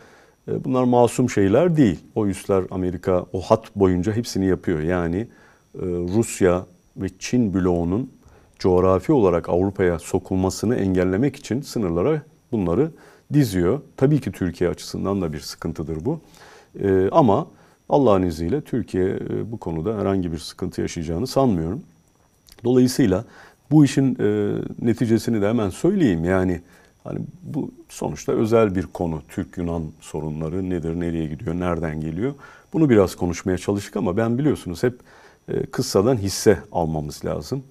e, 0.47 0.63
bunlar 0.63 0.83
masum 0.83 1.29
şeyler 1.29 1.77
değil. 1.77 1.99
O 2.15 2.27
üsler 2.27 2.63
Amerika 2.71 3.25
o 3.33 3.41
hat 3.41 3.75
boyunca 3.75 4.13
hepsini 4.13 4.45
yapıyor. 4.45 4.79
Yani 4.79 5.17
e, 5.17 5.27
Rusya 5.85 6.65
ve 6.97 7.07
Çin 7.19 7.53
bloğunun 7.53 8.11
coğrafi 8.59 9.11
olarak 9.11 9.49
Avrupa'ya 9.49 9.99
sokulmasını 9.99 10.75
engellemek 10.75 11.35
için 11.35 11.61
sınırlara 11.61 12.21
bunları 12.51 12.91
diziyor. 13.33 13.81
Tabii 13.97 14.21
ki 14.21 14.31
Türkiye 14.31 14.69
açısından 14.69 15.21
da 15.21 15.33
bir 15.33 15.39
sıkıntıdır 15.39 16.05
bu. 16.05 16.19
E, 16.79 17.09
ama 17.11 17.47
Allah'ın 17.89 18.23
izniyle 18.23 18.61
Türkiye 18.61 19.19
bu 19.51 19.57
konuda 19.57 19.97
herhangi 19.97 20.31
bir 20.31 20.37
sıkıntı 20.37 20.81
yaşayacağını 20.81 21.27
sanmıyorum. 21.27 21.81
Dolayısıyla 22.63 23.25
bu 23.71 23.85
işin 23.85 24.17
neticesini 24.81 25.41
de 25.41 25.49
hemen 25.49 25.69
söyleyeyim. 25.69 26.25
Yani 26.25 26.61
hani 27.05 27.19
bu 27.43 27.71
sonuçta 27.89 28.31
özel 28.31 28.75
bir 28.75 28.83
konu. 28.83 29.21
Türk-Yunan 29.29 29.83
sorunları 30.01 30.69
nedir, 30.69 30.99
nereye 30.99 31.27
gidiyor, 31.27 31.55
nereden 31.55 32.01
geliyor? 32.01 32.33
Bunu 32.73 32.89
biraz 32.89 33.15
konuşmaya 33.15 33.57
çalıştık 33.57 33.95
ama 33.95 34.17
ben 34.17 34.37
biliyorsunuz 34.37 34.83
hep 34.83 34.99
e, 35.49 35.65
kıssadan 35.65 36.17
hisse 36.17 36.59
almamız 36.71 37.25
lazım. 37.25 37.63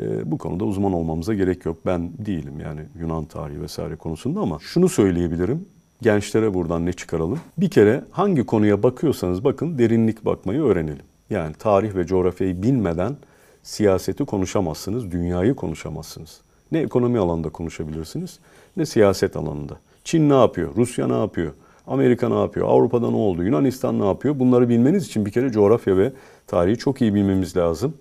E, 0.00 0.30
bu 0.30 0.38
konuda 0.38 0.64
uzman 0.64 0.92
olmamıza 0.92 1.34
gerek 1.34 1.64
yok. 1.64 1.76
Ben 1.86 2.10
değilim 2.18 2.60
yani 2.60 2.80
Yunan 3.00 3.24
tarihi 3.24 3.62
vesaire 3.62 3.96
konusunda 3.96 4.40
ama 4.40 4.58
şunu 4.60 4.88
söyleyebilirim 4.88 5.66
gençlere 6.02 6.54
buradan 6.54 6.86
ne 6.86 6.92
çıkaralım? 6.92 7.40
Bir 7.58 7.70
kere 7.70 8.04
hangi 8.10 8.46
konuya 8.46 8.82
bakıyorsanız 8.82 9.44
bakın 9.44 9.78
derinlik 9.78 10.24
bakmayı 10.24 10.62
öğrenelim. 10.62 11.04
Yani 11.30 11.54
tarih 11.54 11.94
ve 11.94 12.06
coğrafyayı 12.06 12.62
bilmeden 12.62 13.16
siyaseti 13.62 14.24
konuşamazsınız, 14.24 15.10
dünyayı 15.10 15.54
konuşamazsınız. 15.54 16.40
Ne 16.72 16.78
ekonomi 16.78 17.18
alanında 17.18 17.48
konuşabilirsiniz 17.48 18.38
ne 18.76 18.86
siyaset 18.86 19.36
alanında. 19.36 19.76
Çin 20.04 20.30
ne 20.30 20.34
yapıyor? 20.34 20.76
Rusya 20.76 21.06
ne 21.06 21.18
yapıyor? 21.18 21.52
Amerika 21.86 22.28
ne 22.28 22.40
yapıyor? 22.40 22.68
Avrupa'da 22.68 23.10
ne 23.10 23.16
oldu? 23.16 23.42
Yunanistan 23.42 24.00
ne 24.00 24.06
yapıyor? 24.06 24.38
Bunları 24.38 24.68
bilmeniz 24.68 25.06
için 25.06 25.26
bir 25.26 25.30
kere 25.30 25.52
coğrafya 25.52 25.96
ve 25.96 26.12
tarihi 26.46 26.78
çok 26.78 27.02
iyi 27.02 27.14
bilmemiz 27.14 27.56
lazım. 27.56 27.94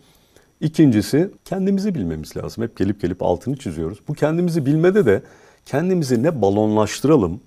İkincisi 0.62 1.32
kendimizi 1.46 1.96
bilmemiz 1.96 2.38
lazım. 2.38 2.64
Hep 2.64 2.78
gelip 2.78 3.02
gelip 3.02 3.24
altını 3.24 3.58
çiziyoruz. 3.58 4.00
Bu 4.08 4.14
kendimizi 4.14 4.66
bilmede 4.66 5.06
de 5.06 5.22
kendimizi 5.66 6.24
ne 6.24 6.42
balonlaştıralım, 6.42 7.40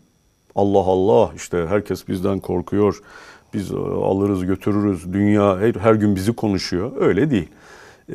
Allah 0.55 0.79
Allah 0.79 1.33
işte 1.37 1.67
herkes 1.69 2.09
bizden 2.09 2.41
korkuyor. 2.41 3.01
Biz 3.55 3.73
e, 3.73 3.77
alırız 3.77 4.47
götürürüz. 4.47 5.13
Dünya 5.13 5.59
her, 5.61 5.75
her 5.75 5.95
gün 5.95 6.17
bizi 6.17 6.33
konuşuyor. 6.33 6.93
Öyle 7.01 7.31
değil. 7.31 7.49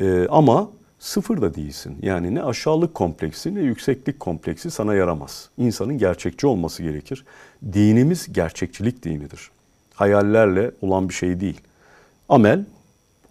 Ee, 0.00 0.26
ama 0.30 0.70
sıfır 1.02 1.42
da 1.42 1.54
değilsin. 1.54 1.96
Yani 2.02 2.34
ne 2.34 2.42
aşağılık 2.42 2.94
kompleksi 2.94 3.54
ne 3.54 3.60
yükseklik 3.60 4.20
kompleksi 4.20 4.70
sana 4.70 4.94
yaramaz. 4.94 5.48
İnsanın 5.58 5.98
gerçekçi 5.98 6.46
olması 6.46 6.82
gerekir. 6.82 7.24
Dinimiz 7.72 8.32
gerçekçilik 8.32 9.04
dinidir. 9.04 9.50
Hayallerle 9.94 10.70
olan 10.82 11.08
bir 11.08 11.14
şey 11.14 11.40
değil. 11.40 11.60
Amel 12.28 12.64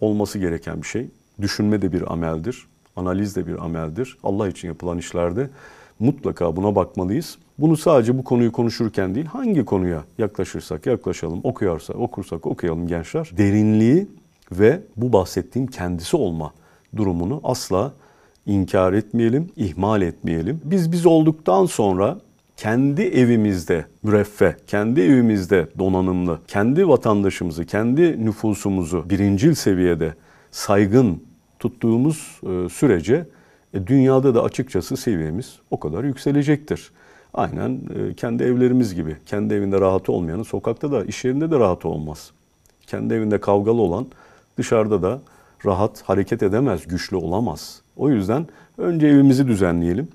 olması 0.00 0.38
gereken 0.38 0.82
bir 0.82 0.86
şey. 0.86 1.08
Düşünme 1.40 1.82
de 1.82 1.92
bir 1.92 2.12
ameldir. 2.12 2.66
Analiz 2.96 3.36
de 3.36 3.46
bir 3.46 3.64
ameldir. 3.64 4.18
Allah 4.22 4.48
için 4.48 4.68
yapılan 4.68 4.98
işlerde 4.98 5.50
mutlaka 5.98 6.56
buna 6.56 6.74
bakmalıyız. 6.74 7.38
Bunu 7.58 7.76
sadece 7.76 8.18
bu 8.18 8.24
konuyu 8.24 8.52
konuşurken 8.52 9.14
değil, 9.14 9.26
hangi 9.26 9.64
konuya 9.64 10.04
yaklaşırsak 10.18 10.86
yaklaşalım, 10.86 11.40
okuyorsa 11.42 11.92
okursak 11.92 12.46
okuyalım 12.46 12.86
gençler. 12.86 13.30
Derinliği 13.36 14.06
ve 14.52 14.80
bu 14.96 15.12
bahsettiğim 15.12 15.66
kendisi 15.66 16.16
olma 16.16 16.52
durumunu 16.96 17.40
asla 17.44 17.92
inkar 18.46 18.92
etmeyelim, 18.92 19.50
ihmal 19.56 20.02
etmeyelim. 20.02 20.60
Biz 20.64 20.92
biz 20.92 21.06
olduktan 21.06 21.66
sonra 21.66 22.18
kendi 22.56 23.02
evimizde 23.02 23.86
müreffeh, 24.02 24.52
kendi 24.66 25.00
evimizde 25.00 25.68
donanımlı, 25.78 26.38
kendi 26.48 26.88
vatandaşımızı, 26.88 27.64
kendi 27.64 28.26
nüfusumuzu 28.26 29.10
birincil 29.10 29.54
seviyede 29.54 30.14
saygın 30.50 31.22
tuttuğumuz 31.58 32.40
e, 32.42 32.68
sürece 32.68 33.26
e, 33.74 33.86
dünyada 33.86 34.34
da 34.34 34.42
açıkçası 34.42 34.96
seviyemiz 34.96 35.58
o 35.70 35.80
kadar 35.80 36.04
yükselecektir. 36.04 36.90
Aynen 37.34 37.80
e, 37.96 38.14
kendi 38.14 38.42
evlerimiz 38.42 38.94
gibi. 38.94 39.16
Kendi 39.26 39.54
evinde 39.54 39.80
rahat 39.80 40.08
olmayanın 40.08 40.42
sokakta 40.42 40.92
da 40.92 41.04
iş 41.04 41.24
yerinde 41.24 41.50
de 41.50 41.58
rahat 41.58 41.84
olmaz. 41.84 42.30
Kendi 42.86 43.14
evinde 43.14 43.40
kavgalı 43.40 43.80
olan 43.80 44.06
dışarıda 44.58 45.02
da 45.02 45.20
rahat 45.66 46.02
hareket 46.02 46.42
edemez, 46.42 46.88
güçlü 46.88 47.16
olamaz. 47.16 47.82
O 47.96 48.10
yüzden 48.10 48.46
önce 48.78 49.06
evimizi 49.06 49.48
düzenleyelim. 49.48 50.08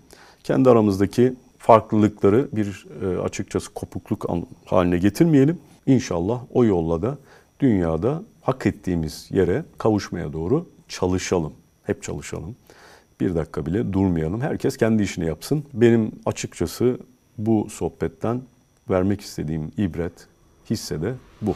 Kendi 0.44 0.70
aramızdaki 0.70 1.34
farklılıkları 1.58 2.48
bir 2.54 2.88
e, 3.04 3.18
açıkçası 3.20 3.74
kopukluk 3.74 4.26
haline 4.66 4.98
getirmeyelim. 4.98 5.60
İnşallah 5.86 6.42
o 6.54 6.66
yolla 6.66 7.02
da 7.02 7.18
dünyada 7.60 8.24
hak 8.42 8.66
ettiğimiz 8.66 9.28
yere 9.32 9.64
kavuşmaya 9.78 10.34
doğru 10.34 10.66
çalışalım. 10.88 11.54
Hep 11.84 12.04
çalışalım 12.04 12.56
bir 13.20 13.36
dakika 13.36 13.66
bile 13.66 13.94
durmayalım. 13.94 14.42
Herkes 14.42 14.78
kendi 14.78 15.04
işini 15.04 15.26
yapsın. 15.26 15.64
Benim 15.74 16.12
açıkçası 16.26 16.98
bu 17.38 17.68
sohbetten 17.70 18.42
vermek 18.90 19.22
istediğim 19.22 19.72
ibret, 19.78 20.28
hisse 20.70 21.02
de 21.02 21.14
bu. 21.42 21.56